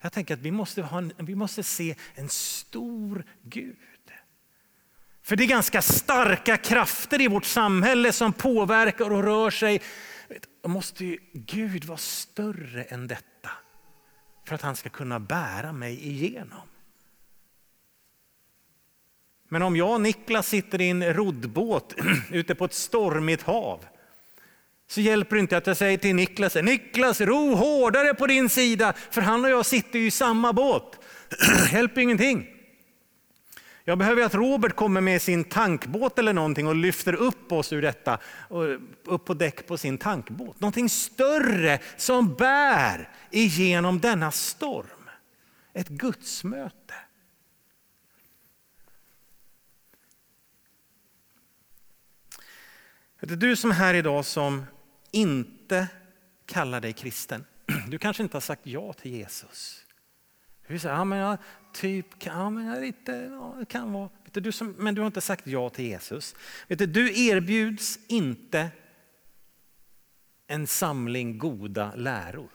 Jag 0.00 0.12
tänker 0.12 0.34
att 0.34 0.40
vi 0.40 0.50
måste, 0.50 0.82
ha 0.82 0.98
en, 0.98 1.12
vi 1.18 1.34
måste 1.34 1.62
se 1.62 1.96
en 2.14 2.28
stor 2.28 3.24
Gud. 3.42 3.76
För 5.22 5.36
det 5.36 5.44
är 5.44 5.48
ganska 5.48 5.82
starka 5.82 6.56
krafter 6.56 7.20
i 7.20 7.28
vårt 7.28 7.44
samhälle 7.44 8.12
som 8.12 8.32
påverkar 8.32 9.12
och 9.12 9.22
rör 9.22 9.50
sig 9.50 9.82
då 10.62 10.68
måste 10.68 11.04
ju 11.04 11.18
Gud 11.32 11.84
vara 11.84 11.98
större 11.98 12.84
än 12.84 13.06
detta 13.06 13.50
för 14.44 14.54
att 14.54 14.62
han 14.62 14.76
ska 14.76 14.88
kunna 14.88 15.20
bära 15.20 15.72
mig 15.72 16.08
igenom. 16.08 16.68
Men 19.48 19.62
om 19.62 19.76
jag 19.76 19.92
och 19.92 20.00
Niklas 20.00 20.48
sitter 20.48 20.80
i 20.80 20.88
en 20.88 21.14
roddbåt 21.14 21.94
ute 22.30 22.54
på 22.54 22.64
ett 22.64 22.74
stormigt 22.74 23.42
hav 23.42 23.84
så 24.88 25.00
hjälper 25.00 25.36
det 25.36 25.40
inte 25.40 25.56
att 25.56 25.66
jag 25.66 25.76
säger 25.76 25.98
till 25.98 26.14
Niklas, 26.14 26.54
Niklas 26.54 27.20
ro 27.20 27.54
hårdare 27.54 28.14
på 28.14 28.26
din 28.26 28.48
sida 28.48 28.92
för 29.10 29.20
han 29.20 29.44
och 29.44 29.50
jag 29.50 29.66
sitter 29.66 29.98
ju 29.98 30.06
i 30.06 30.10
samma 30.10 30.52
båt. 30.52 30.98
hjälper 31.72 32.00
ingenting. 32.00 32.46
Jag 33.84 33.98
behöver 33.98 34.22
att 34.22 34.34
Robert 34.34 34.76
kommer 34.76 35.00
med 35.00 35.22
sin 35.22 35.44
tankbåt 35.44 36.18
eller 36.18 36.32
någonting 36.32 36.66
och 36.66 36.74
lyfter 36.74 37.14
upp 37.14 37.52
oss 37.52 37.72
ur 37.72 37.82
detta, 37.82 38.18
upp 39.04 39.24
på 39.24 39.34
däck 39.34 39.66
på 39.66 39.78
sin 39.78 39.98
tankbåt. 39.98 40.60
Någonting 40.60 40.88
större 40.88 41.78
som 41.96 42.34
bär 42.34 43.10
igenom 43.30 44.00
denna 44.00 44.30
storm. 44.30 45.10
Ett 45.72 45.88
gudsmöte. 45.88 46.94
Du 53.34 53.56
som 53.56 53.70
är 53.70 53.74
här 53.74 53.94
idag 53.94 54.24
som 54.24 54.66
inte 55.10 55.88
kallar 56.46 56.80
dig 56.80 56.92
kristen. 56.92 57.44
Du 57.88 57.98
kanske 57.98 58.22
inte 58.22 58.36
har 58.36 58.40
sagt 58.40 58.66
ja 58.66 58.92
till 58.92 59.12
Jesus. 59.12 59.84
Du 60.68 60.78
säger, 60.78 60.94
ja, 60.94 61.04
men 61.04 61.18
jag, 61.18 61.38
typ, 61.72 62.06
ja, 62.24 62.50
men 62.50 62.66
jag 62.66 62.80
lite, 62.80 63.12
ja, 63.12 63.56
det 63.58 63.64
kan 63.64 63.92
vara. 63.92 64.10
Vet 64.24 64.44
du, 64.44 64.52
som, 64.52 64.74
men 64.78 64.94
du 64.94 65.00
har 65.00 65.06
inte 65.06 65.20
sagt 65.20 65.46
ja 65.46 65.70
till 65.70 65.84
Jesus. 65.84 66.34
Vet 66.68 66.78
du, 66.78 66.86
du 66.86 67.26
erbjuds 67.26 67.98
inte 68.08 68.68
en 70.46 70.66
samling 70.66 71.38
goda 71.38 71.92
läror. 71.96 72.50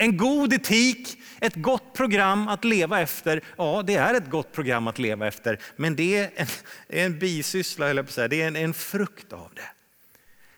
En 0.00 0.16
god 0.16 0.52
etik, 0.52 1.18
ett 1.40 1.54
gott 1.54 1.94
program 1.94 2.48
att 2.48 2.64
leva 2.64 3.00
efter. 3.00 3.44
Ja, 3.56 3.82
det 3.86 3.94
är 3.94 4.14
ett 4.14 4.30
gott 4.30 4.52
program 4.52 4.86
att 4.86 4.98
leva 4.98 5.26
efter, 5.26 5.60
men 5.76 5.96
det 5.96 6.16
är 6.16 6.30
en, 6.36 6.46
en 6.88 7.18
bisyssla, 7.18 7.88
eller 7.88 8.02
på 8.02 8.12
säga. 8.12 8.28
det 8.28 8.42
är 8.42 8.48
en, 8.48 8.56
en 8.56 8.74
frukt 8.74 9.32
av 9.32 9.52
det. 9.54 9.70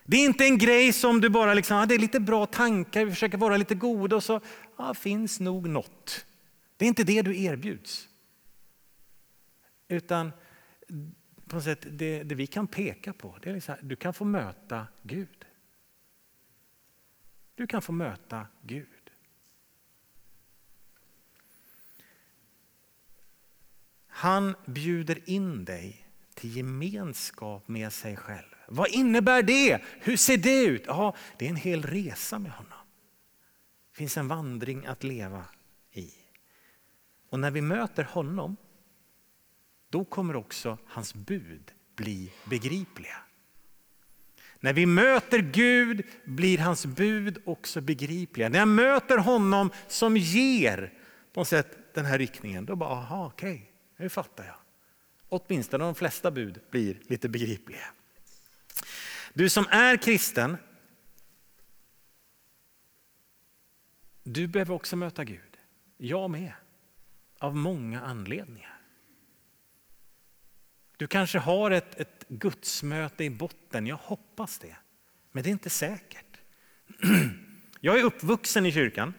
Det 0.04 0.16
är 0.16 0.24
inte 0.24 0.44
en 0.44 0.58
grej 0.58 0.92
som 0.92 1.20
du 1.20 1.28
bara, 1.28 1.54
liksom, 1.54 1.76
ja, 1.76 1.86
det 1.86 1.94
är 1.94 1.98
lite 1.98 2.20
bra 2.20 2.46
tankar, 2.46 3.04
vi 3.04 3.10
försöker 3.10 3.38
vara 3.38 3.56
lite 3.56 3.74
goda 3.74 4.16
och 4.16 4.24
så 4.24 4.40
ja, 4.76 4.94
finns 4.94 5.40
nog 5.40 5.68
något. 5.68 6.26
Det 6.76 6.84
är 6.84 6.88
inte 6.88 7.04
det 7.04 7.22
du 7.22 7.42
erbjuds. 7.42 8.08
Utan 9.88 10.32
på 11.46 11.56
något 11.56 11.64
sätt, 11.64 11.86
det, 11.90 12.22
det 12.22 12.34
vi 12.34 12.46
kan 12.46 12.66
peka 12.66 13.12
på, 13.12 13.38
det 13.42 13.50
är 13.50 13.54
liksom, 13.54 13.74
du 13.82 13.96
kan 13.96 14.14
få 14.14 14.24
möta 14.24 14.86
Gud. 15.02 15.44
Du 17.54 17.66
kan 17.66 17.82
få 17.82 17.92
möta 17.92 18.46
Gud. 18.62 18.99
Han 24.20 24.54
bjuder 24.66 25.30
in 25.30 25.64
dig 25.64 26.06
till 26.34 26.56
gemenskap 26.56 27.68
med 27.68 27.92
sig 27.92 28.16
själv. 28.16 28.54
Vad 28.68 28.88
innebär 28.88 29.42
det? 29.42 29.82
Hur 30.00 30.16
ser 30.16 30.36
det 30.36 30.64
ut? 30.64 30.82
Ja, 30.86 31.16
det 31.38 31.46
är 31.46 31.50
en 31.50 31.56
hel 31.56 31.82
resa 31.82 32.38
med 32.38 32.52
honom. 32.52 32.78
Det 33.90 33.96
finns 33.96 34.16
en 34.16 34.28
vandring 34.28 34.86
att 34.86 35.04
leva 35.04 35.44
i. 35.92 36.10
Och 37.30 37.40
när 37.40 37.50
vi 37.50 37.60
möter 37.60 38.04
honom, 38.04 38.56
då 39.90 40.04
kommer 40.04 40.36
också 40.36 40.78
hans 40.86 41.14
bud 41.14 41.72
bli 41.96 42.32
begripliga. 42.44 43.16
När 44.60 44.72
vi 44.72 44.86
möter 44.86 45.38
Gud 45.38 46.02
blir 46.24 46.58
hans 46.58 46.86
bud 46.86 47.42
också 47.44 47.80
begripliga. 47.80 48.48
När 48.48 48.58
jag 48.58 48.68
möter 48.68 49.18
honom 49.18 49.70
som 49.88 50.16
ger 50.16 50.92
på 51.32 51.40
något 51.40 51.48
sätt 51.48 51.94
den 51.94 52.04
här 52.04 52.18
riktningen, 52.18 52.66
då 52.66 52.76
bara, 52.76 52.90
aha, 52.90 53.26
okej, 53.26 53.54
okay, 53.54 53.69
nu 54.00 54.08
fattar 54.08 54.44
jag. 54.44 54.56
Åtminstone 55.28 55.84
de 55.84 55.94
flesta 55.94 56.30
bud 56.30 56.60
blir 56.70 56.98
lite 57.02 57.28
begripliga. 57.28 57.86
Du 59.32 59.48
som 59.48 59.66
är 59.70 59.96
kristen, 59.96 60.56
du 64.22 64.46
behöver 64.46 64.74
också 64.74 64.96
möta 64.96 65.24
Gud. 65.24 65.58
Jag 65.96 66.30
med. 66.30 66.52
Av 67.38 67.56
många 67.56 68.00
anledningar. 68.00 68.80
Du 70.96 71.06
kanske 71.06 71.38
har 71.38 71.70
ett, 71.70 72.00
ett 72.00 72.24
gudsmöte 72.28 73.24
i 73.24 73.30
botten, 73.30 73.86
jag 73.86 73.96
hoppas 73.96 74.58
det. 74.58 74.76
Men 75.32 75.42
det 75.42 75.48
är 75.48 75.52
inte 75.52 75.70
säkert. 75.70 76.40
Jag 77.82 77.98
är 77.98 78.04
uppvuxen 78.04 78.66
i 78.66 78.72
kyrkan. 78.72 79.14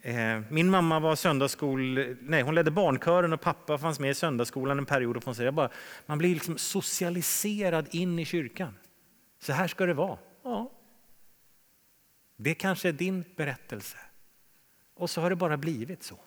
Eh, 0.00 0.40
min 0.50 0.70
mamma 0.70 1.00
var 1.00 1.16
söndagsskol, 1.16 2.16
nej, 2.20 2.42
hon 2.42 2.54
ledde 2.54 2.70
barnkören 2.70 3.32
och 3.32 3.40
pappa 3.40 3.78
fanns 3.78 4.00
med 4.00 4.10
i 4.10 4.14
söndagsskolan 4.14 4.78
en 4.78 4.86
period. 4.86 5.16
Och 5.16 5.36
jag 5.38 5.54
bara, 5.54 5.70
man 6.06 6.18
blir 6.18 6.34
liksom 6.34 6.58
socialiserad 6.58 7.88
in 7.90 8.18
i 8.18 8.24
kyrkan. 8.24 8.74
Så 9.38 9.52
här 9.52 9.68
ska 9.68 9.86
det 9.86 9.94
vara. 9.94 10.18
Ja. 10.42 10.72
Det 12.36 12.54
kanske 12.54 12.88
är 12.88 12.92
din 12.92 13.24
berättelse. 13.36 13.98
Och 14.94 15.10
så 15.10 15.20
har 15.20 15.30
det 15.30 15.36
bara 15.36 15.56
blivit 15.56 16.02
så. 16.02 16.18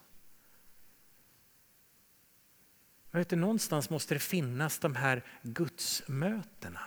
Jag 3.12 3.20
vet, 3.20 3.32
någonstans 3.32 3.90
måste 3.90 4.16
det 4.16 4.20
finnas 4.20 4.80
de 4.80 4.96
här 4.96 5.24
gudsmötena. 5.42 6.82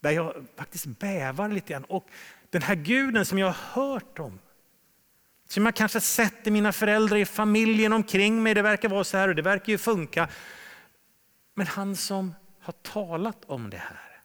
Där 0.00 0.10
jag 0.10 0.46
faktiskt 0.56 0.86
bävar 0.86 1.48
lite 1.48 1.72
grann. 1.72 1.84
Och 1.84 2.08
den 2.50 2.62
här 2.62 2.74
guden 2.74 3.26
som 3.26 3.38
jag 3.38 3.46
har 3.46 3.82
hört 3.82 4.18
om. 4.18 4.38
Som 5.50 5.64
jag 5.64 5.74
kanske 5.74 6.00
sett 6.00 6.46
i 6.46 6.50
mina 6.50 6.72
föräldrar, 6.72 7.16
i 7.16 7.24
familjen 7.24 7.92
omkring 7.92 8.42
mig. 8.42 8.54
Det 8.54 8.62
verkar 8.62 8.88
vara 8.88 9.04
så 9.04 9.16
här 9.16 9.28
och 9.28 9.34
det 9.34 9.42
verkar 9.42 9.72
ju 9.72 9.78
funka. 9.78 10.28
Men 11.54 11.66
han 11.66 11.96
som 11.96 12.34
har 12.60 12.72
talat 12.72 13.44
om 13.46 13.70
det 13.70 13.76
här. 13.76 14.20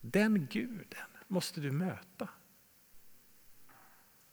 Den 0.00 0.46
guden 0.46 1.08
måste 1.28 1.60
du 1.60 1.72
möta. 1.72 2.28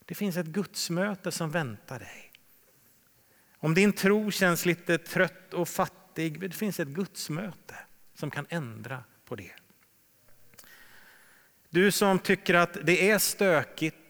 Det 0.06 0.16
finns 0.16 0.38
ett 0.38 0.46
gudsmöte 0.46 1.32
som 1.32 1.52
väntar 1.52 2.00
dig. 2.00 2.32
Om 3.58 3.74
din 3.74 3.94
tro 3.94 4.32
känns 4.32 4.66
lite 4.66 4.98
trött 4.98 5.54
och 5.54 5.70
fattig, 5.70 6.40
det 6.40 6.56
finns 6.56 6.80
ett 6.80 6.88
gudsmöte 6.88 7.76
som 8.16 8.32
kan 8.32 8.46
ändra 8.50 9.04
på 9.26 9.36
det. 9.36 9.54
Du 11.70 11.92
som 11.92 12.20
tycker 12.20 12.54
att 12.54 12.78
det 12.84 13.12
är 13.12 13.18
stökigt 13.18 14.01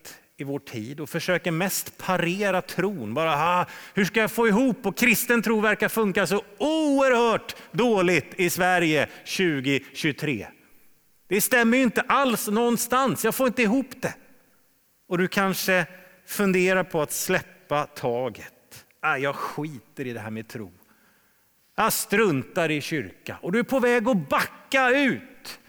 i 0.42 0.44
vår 0.44 0.60
tid 0.60 1.00
och 1.00 1.10
försöker 1.10 1.52
mest 1.52 1.98
parera 1.98 2.62
tron. 2.62 3.14
Bara, 3.14 3.34
ah, 3.36 3.66
hur 3.94 4.06
ska 4.06 4.20
jag 4.20 4.32
få 4.32 4.48
ihop? 4.48 4.86
Och 4.86 4.98
kristen 4.98 5.42
tro 5.42 5.60
verkar 5.60 5.90
funka 5.90 6.28
så 6.28 6.44
oerhört 6.58 7.56
dåligt 7.72 8.34
i 8.36 8.50
Sverige 8.50 9.08
2023. 9.38 10.48
Det 11.28 11.42
stämmer 11.42 11.78
ju 11.78 11.84
inte 11.84 12.02
alls 12.02 12.48
någonstans, 12.48 13.26
jag 13.26 13.36
får 13.36 13.48
inte 13.48 13.62
ihop 13.62 14.02
det. 14.02 14.14
Och 15.08 15.18
du 15.18 15.28
kanske 15.28 15.86
funderar 16.28 16.84
på 16.84 17.02
att 17.02 17.12
släppa 17.12 17.86
taget 17.86 18.54
ah, 19.02 19.18
jag 19.18 19.36
skiter 19.36 20.08
i 20.08 20.14
det 20.14 20.20
här 20.20 20.32
med 20.32 20.48
tro. 20.48 20.72
Jag 21.76 21.94
struntar 21.94 22.72
i 22.72 22.82
kyrka. 22.82 23.38
Och 23.42 23.52
du 23.52 23.60
är 23.60 23.64
på 23.64 23.80
väg 23.80 24.08
att 24.08 24.30
backa 24.30 24.90
ut. 24.90 25.60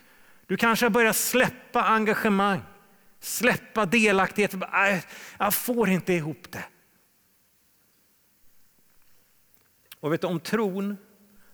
Du 0.46 0.56
kanske 0.56 0.84
har 0.84 0.90
börjat 0.90 1.16
släppa 1.16 1.82
engagemang, 1.82 2.60
släppa 3.22 3.86
delaktighet. 3.86 4.54
Jag 5.38 5.54
får 5.54 5.88
inte 5.88 6.12
ihop 6.12 6.46
det. 6.50 6.64
Och 10.00 10.12
vet 10.12 10.20
du, 10.20 10.26
om 10.26 10.40
tron 10.40 10.96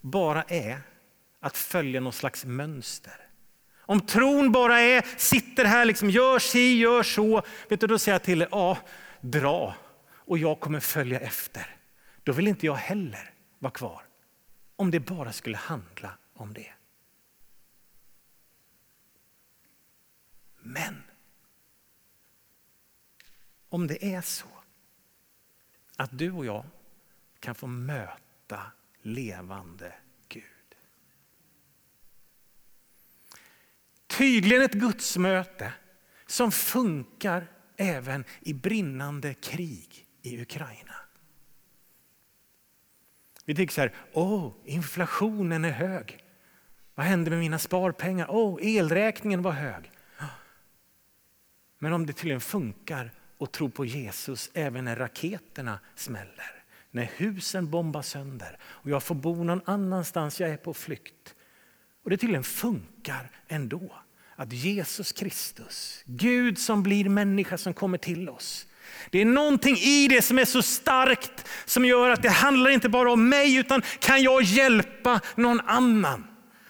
bara 0.01 0.43
är 0.43 0.81
att 1.41 1.57
följa 1.57 2.01
någon 2.01 2.13
slags 2.13 2.45
mönster. 2.45 3.29
Om 3.79 4.01
tron 4.01 4.53
bara 4.53 4.81
är, 4.81 5.05
sitter 5.17 5.65
här, 5.65 5.85
liksom, 5.85 6.11
gör 6.11 6.39
si, 6.39 6.79
gör 6.79 7.03
så. 7.03 7.43
Vet 7.69 7.81
du, 7.81 7.87
då 7.87 7.99
säger 7.99 8.15
jag 8.15 8.23
till 8.23 8.39
dig, 8.39 8.49
ja, 8.51 8.79
dra 9.21 9.75
och 10.11 10.39
jag 10.39 10.61
kommer 10.61 10.81
följa 10.81 11.21
efter. 11.21 11.77
Då 12.23 12.33
vill 12.33 12.49
inte 12.49 12.67
jag 12.67 12.75
heller 12.75 13.31
vara 13.59 13.73
kvar. 13.73 14.03
Om 14.77 14.91
det 14.91 15.01
bara 15.01 15.33
skulle 15.33 15.57
handla 15.57 16.13
om 16.35 16.53
det. 16.53 16.73
Men 20.61 21.03
om 23.69 23.87
det 23.87 24.05
är 24.15 24.21
så 24.21 24.47
att 25.97 26.19
du 26.19 26.33
och 26.33 26.47
jag 26.47 26.65
kan 27.41 27.55
få 27.55 27.67
möta 27.67 28.61
levande 29.03 29.95
Gud. 30.29 30.43
Tydligen 34.07 34.63
ett 34.63 34.73
gudsmöte 34.73 35.73
som 36.27 36.53
funkar 36.53 37.47
även 37.77 38.25
i 38.41 38.55
brinnande 38.55 39.35
krig 39.35 40.07
i 40.23 40.43
Ukraina. 40.43 40.95
Vi 43.45 43.55
tänker 43.55 43.75
så 43.75 43.81
här, 43.81 43.95
åh, 44.13 44.53
inflationen 44.65 45.65
är 45.65 45.71
hög. 45.71 46.25
Vad 46.95 47.07
hände 47.07 47.31
med 47.31 47.39
mina 47.39 47.59
sparpengar? 47.59 48.27
Åh, 48.31 48.59
elräkningen 48.63 49.43
var 49.43 49.53
hög. 49.53 49.91
Men 51.79 51.93
om 51.93 52.07
det 52.07 52.13
tydligen 52.13 52.41
funkar 52.41 53.13
och 53.39 53.53
tro 53.53 53.71
på 53.71 53.85
Jesus 53.85 54.51
även 54.55 54.85
när 54.85 54.97
raketerna 54.97 55.79
smäller, 55.95 56.65
när 56.91 57.11
husen 57.17 57.71
bombas 57.71 58.09
sönder 58.09 58.59
och 58.63 58.91
jag 58.91 59.03
får 59.03 59.15
bo 59.15 59.45
någon 59.45 59.61
annanstans, 59.65 60.41
jag 60.41 60.51
är 60.51 60.57
på 60.57 60.75
flykt. 60.75 61.35
Och 62.05 62.11
det 62.11 62.17
tydligen 62.17 62.45
funkar 62.45 63.31
ändå. 63.49 63.93
Att 64.37 64.53
Jesus 64.53 65.13
Kristus, 65.13 66.03
Gud 66.07 66.59
som 66.59 66.83
blir 66.83 67.09
människa 67.09 67.59
som 67.59 67.75
kommer 67.75 67.99
till 67.99 68.29
oss. 68.29 68.67
Det 69.11 69.21
är 69.21 69.25
någonting 69.25 69.77
i 69.77 70.09
det 70.09 70.23
som 70.23 70.39
är 70.39 70.45
så 70.45 70.63
starkt 70.63 71.47
som 71.65 71.85
gör 71.85 72.11
att 72.11 72.23
det 72.23 72.29
handlar 72.29 72.71
inte 72.71 72.89
bara 72.89 73.13
om 73.13 73.29
mig 73.29 73.57
utan 73.57 73.83
kan 73.99 74.23
jag 74.23 74.43
hjälpa 74.43 75.21
någon 75.35 75.61
annan? 75.61 76.27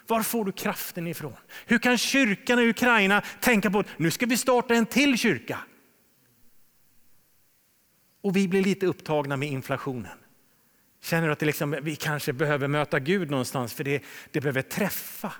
Var 0.07 0.23
får 0.23 0.45
du 0.45 0.53
kraften 0.53 1.07
ifrån? 1.07 1.37
Hur 1.67 1.79
kan 1.79 1.99
kyrkan 1.99 2.59
i 2.59 2.69
Ukraina 2.69 3.23
tänka 3.41 3.71
på 3.71 3.79
att 3.79 3.87
nu 3.97 4.11
ska 4.11 4.27
vi 4.27 4.37
starta 4.37 4.75
en 4.75 4.87
till 4.87 5.19
kyrka? 5.19 5.59
Och 8.29 8.37
vi 8.37 8.49
blir 8.49 8.63
lite 8.63 8.87
upptagna 8.87 9.37
med 9.37 9.49
inflationen. 9.49 10.19
Känner 11.01 11.27
du 11.27 11.33
att 11.33 11.39
det 11.39 11.47
liksom, 11.47 11.79
vi 11.83 11.97
kanske 11.97 12.33
behöver 12.33 12.69
möta 12.69 12.99
Gud 12.99 13.31
någonstans 13.31 13.75
för 13.75 13.85
det, 13.85 14.03
det 14.31 14.41
behöver 14.41 14.63
träffa. 14.63 15.33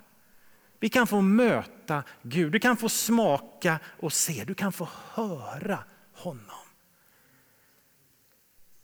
Vi 0.81 0.89
kan 0.89 1.07
få 1.07 1.21
möta 1.21 2.03
Gud, 2.23 2.53
du 2.53 2.59
kan 2.59 2.77
få 2.77 2.89
smaka 2.89 3.79
och 3.85 4.13
se, 4.13 4.45
du 4.45 4.55
kan 4.55 4.73
få 4.73 4.89
höra 5.15 5.79
honom. 6.13 6.67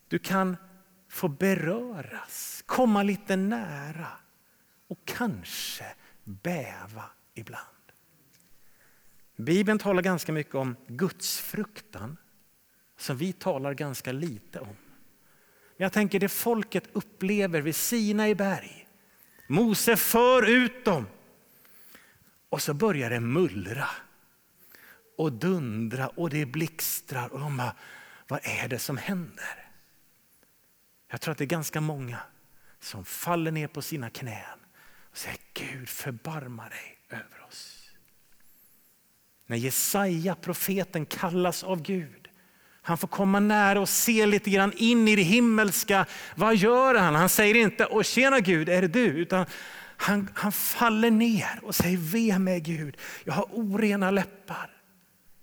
Du 0.08 0.18
kan 0.18 0.56
få 1.08 1.28
beröras, 1.28 2.62
komma 2.66 3.02
lite 3.02 3.36
nära 3.36 4.08
och 4.88 4.98
kanske 5.04 5.84
bäva 6.24 7.04
ibland. 7.34 7.92
Bibeln 9.36 9.78
talar 9.78 10.02
ganska 10.02 10.32
mycket 10.32 10.54
om 10.54 10.76
gudsfruktan 10.86 12.16
som 12.96 13.16
vi 13.16 13.32
talar 13.32 13.74
ganska 13.74 14.12
lite 14.12 14.60
om. 14.60 14.76
Jag 15.76 15.92
tänker 15.92 16.20
det 16.20 16.28
folket 16.28 16.84
upplever 16.92 17.60
vid 17.60 17.76
Sina 17.76 18.28
i 18.28 18.34
berg. 18.34 18.88
Mose 19.46 19.96
för 19.96 20.48
ut 20.48 20.84
dem 20.84 21.06
och 22.48 22.62
så 22.62 22.74
börjar 22.74 23.10
det 23.10 23.20
mullra 23.20 23.88
och 25.16 25.32
dundra 25.32 26.08
och 26.08 26.30
det 26.30 26.46
blixtrar 26.46 27.32
och 27.32 27.40
de 27.40 27.56
bara, 27.56 27.76
vad 28.28 28.40
är 28.42 28.68
det 28.68 28.78
som 28.78 28.96
händer? 28.96 29.68
Jag 31.08 31.20
tror 31.20 31.32
att 31.32 31.38
det 31.38 31.44
är 31.44 31.46
ganska 31.46 31.80
många 31.80 32.18
som 32.80 33.04
faller 33.04 33.50
ner 33.50 33.66
på 33.66 33.82
sina 33.82 34.10
knän 34.10 34.58
och 35.10 35.16
säger 35.16 35.38
Gud 35.52 35.88
förbarma 35.88 36.68
dig 36.68 36.98
över 37.08 37.46
oss. 37.48 37.90
När 39.46 39.56
Jesaja, 39.56 40.34
profeten, 40.34 41.06
kallas 41.06 41.64
av 41.64 41.82
Gud. 41.82 42.23
Han 42.86 42.98
får 42.98 43.08
komma 43.08 43.40
nära 43.40 43.80
och 43.80 43.88
se 43.88 44.26
lite 44.26 44.50
grann 44.50 44.72
in 44.76 45.08
i 45.08 45.16
det 45.16 45.22
himmelska. 45.22 46.06
Vad 46.34 46.56
gör 46.56 46.94
han? 46.94 47.14
Han 47.14 47.28
säger 47.28 47.54
inte, 47.54 47.86
Åh 47.86 48.02
tjena 48.02 48.40
Gud, 48.40 48.68
är 48.68 48.82
det 48.82 48.88
du? 48.88 49.04
Utan 49.04 49.46
han, 49.96 50.30
han 50.34 50.52
faller 50.52 51.10
ner 51.10 51.60
och 51.62 51.74
säger, 51.74 51.96
ve 51.96 52.38
mig 52.38 52.60
Gud, 52.60 52.96
jag 53.24 53.34
har 53.34 53.48
orena 53.52 54.10
läppar. 54.10 54.70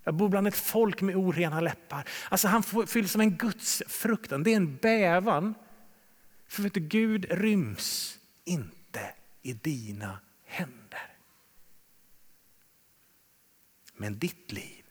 Jag 0.04 0.14
bor 0.14 0.28
bland 0.28 0.48
ett 0.48 0.56
folk 0.56 1.00
med 1.00 1.16
orena 1.16 1.60
läppar. 1.60 2.08
Alltså 2.28 2.48
han 2.48 2.62
fylls 2.86 3.14
av 3.14 3.20
en 3.20 3.36
Guds 3.36 3.82
fruktan. 3.88 4.42
Det 4.42 4.52
är 4.52 4.56
en 4.56 4.76
bävan. 4.76 5.54
För 6.48 6.62
vet 6.62 6.74
du, 6.74 6.80
Gud 6.80 7.26
ryms 7.30 8.18
inte 8.44 9.14
i 9.42 9.52
dina 9.52 10.18
händer. 10.46 11.16
Men 13.96 14.18
ditt 14.18 14.52
liv 14.52 14.84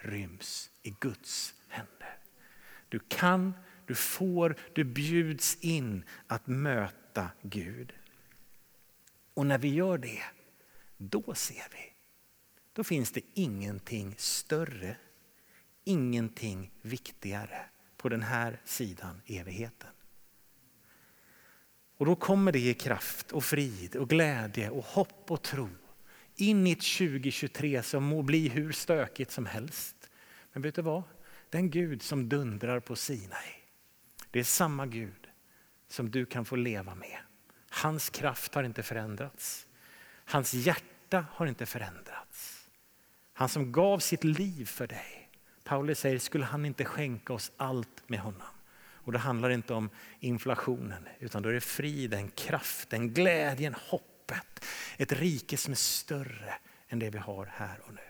ryms 0.00 0.70
i 0.82 0.90
Guds. 1.00 1.54
Du 2.88 2.98
kan, 3.08 3.54
du 3.86 3.94
får, 3.94 4.56
du 4.72 4.84
bjuds 4.84 5.58
in 5.60 6.04
att 6.26 6.46
möta 6.46 7.30
Gud. 7.42 7.92
Och 9.34 9.46
när 9.46 9.58
vi 9.58 9.68
gör 9.68 9.98
det, 9.98 10.22
då 10.96 11.34
ser 11.34 11.66
vi. 11.72 11.92
Då 12.72 12.84
finns 12.84 13.12
det 13.12 13.20
ingenting 13.34 14.14
större, 14.18 14.96
ingenting 15.84 16.70
viktigare 16.82 17.60
på 17.96 18.08
den 18.08 18.22
här 18.22 18.60
sidan 18.64 19.22
evigheten. 19.26 19.90
Och 21.96 22.06
då 22.06 22.16
kommer 22.16 22.52
det 22.52 22.58
ge 22.58 22.74
kraft 22.74 23.32
och 23.32 23.44
frid 23.44 23.96
och 23.96 24.08
glädje 24.08 24.70
och 24.70 24.84
hopp 24.84 25.30
och 25.30 25.42
tro 25.42 25.68
in 26.40 26.66
i 26.66 26.72
ett 26.72 26.98
2023 26.98 27.82
som 27.82 28.04
må 28.04 28.22
bli 28.22 28.48
hur 28.48 28.72
stökigt 28.72 29.30
som 29.30 29.46
helst. 29.46 30.10
Men 30.52 30.62
vet 30.62 30.74
du 30.74 30.82
vad? 30.82 31.02
Den 31.50 31.70
Gud 31.70 32.02
som 32.02 32.28
dundrar 32.28 32.80
på 32.80 32.96
Sinai, 32.96 33.54
det 34.30 34.40
är 34.40 34.44
samma 34.44 34.86
Gud 34.86 35.28
som 35.88 36.10
du 36.10 36.26
kan 36.26 36.44
få 36.44 36.56
leva 36.56 36.94
med. 36.94 37.18
Hans 37.70 38.10
kraft 38.10 38.54
har 38.54 38.62
inte 38.62 38.82
förändrats. 38.82 39.66
Hans 40.24 40.54
hjärta 40.54 41.26
har 41.32 41.46
inte 41.46 41.66
förändrats. 41.66 42.68
Han 43.32 43.48
som 43.48 43.72
gav 43.72 43.98
sitt 43.98 44.24
liv 44.24 44.64
för 44.64 44.86
dig. 44.86 45.30
Paulus 45.64 45.98
säger, 45.98 46.18
skulle 46.18 46.44
han 46.44 46.64
inte 46.64 46.84
skänka 46.84 47.32
oss 47.32 47.52
allt 47.56 48.08
med 48.08 48.20
honom? 48.20 48.48
Och 49.08 49.12
det 49.12 49.18
handlar 49.18 49.50
inte 49.50 49.74
om 49.74 49.90
inflationen, 50.20 51.08
utan 51.18 51.42
då 51.42 51.48
är 51.48 51.52
det 51.52 51.60
friden, 51.60 52.30
kraften, 52.30 53.14
glädjen, 53.14 53.74
hoppet. 53.74 54.64
Ett 54.96 55.12
rike 55.12 55.56
som 55.56 55.72
är 55.72 55.76
större 55.76 56.54
än 56.88 56.98
det 56.98 57.10
vi 57.10 57.18
har 57.18 57.46
här 57.46 57.80
och 57.86 57.94
nu. 57.94 58.00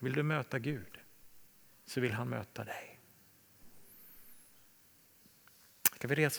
Vill 0.00 0.12
du 0.12 0.22
möta 0.22 0.58
Gud 0.58 0.99
så 1.90 2.00
vill 2.00 2.12
han 2.12 2.28
möta 2.28 2.64
dig. 2.64 3.00
Ska 5.94 6.08
vi 6.08 6.14
resa 6.14 6.28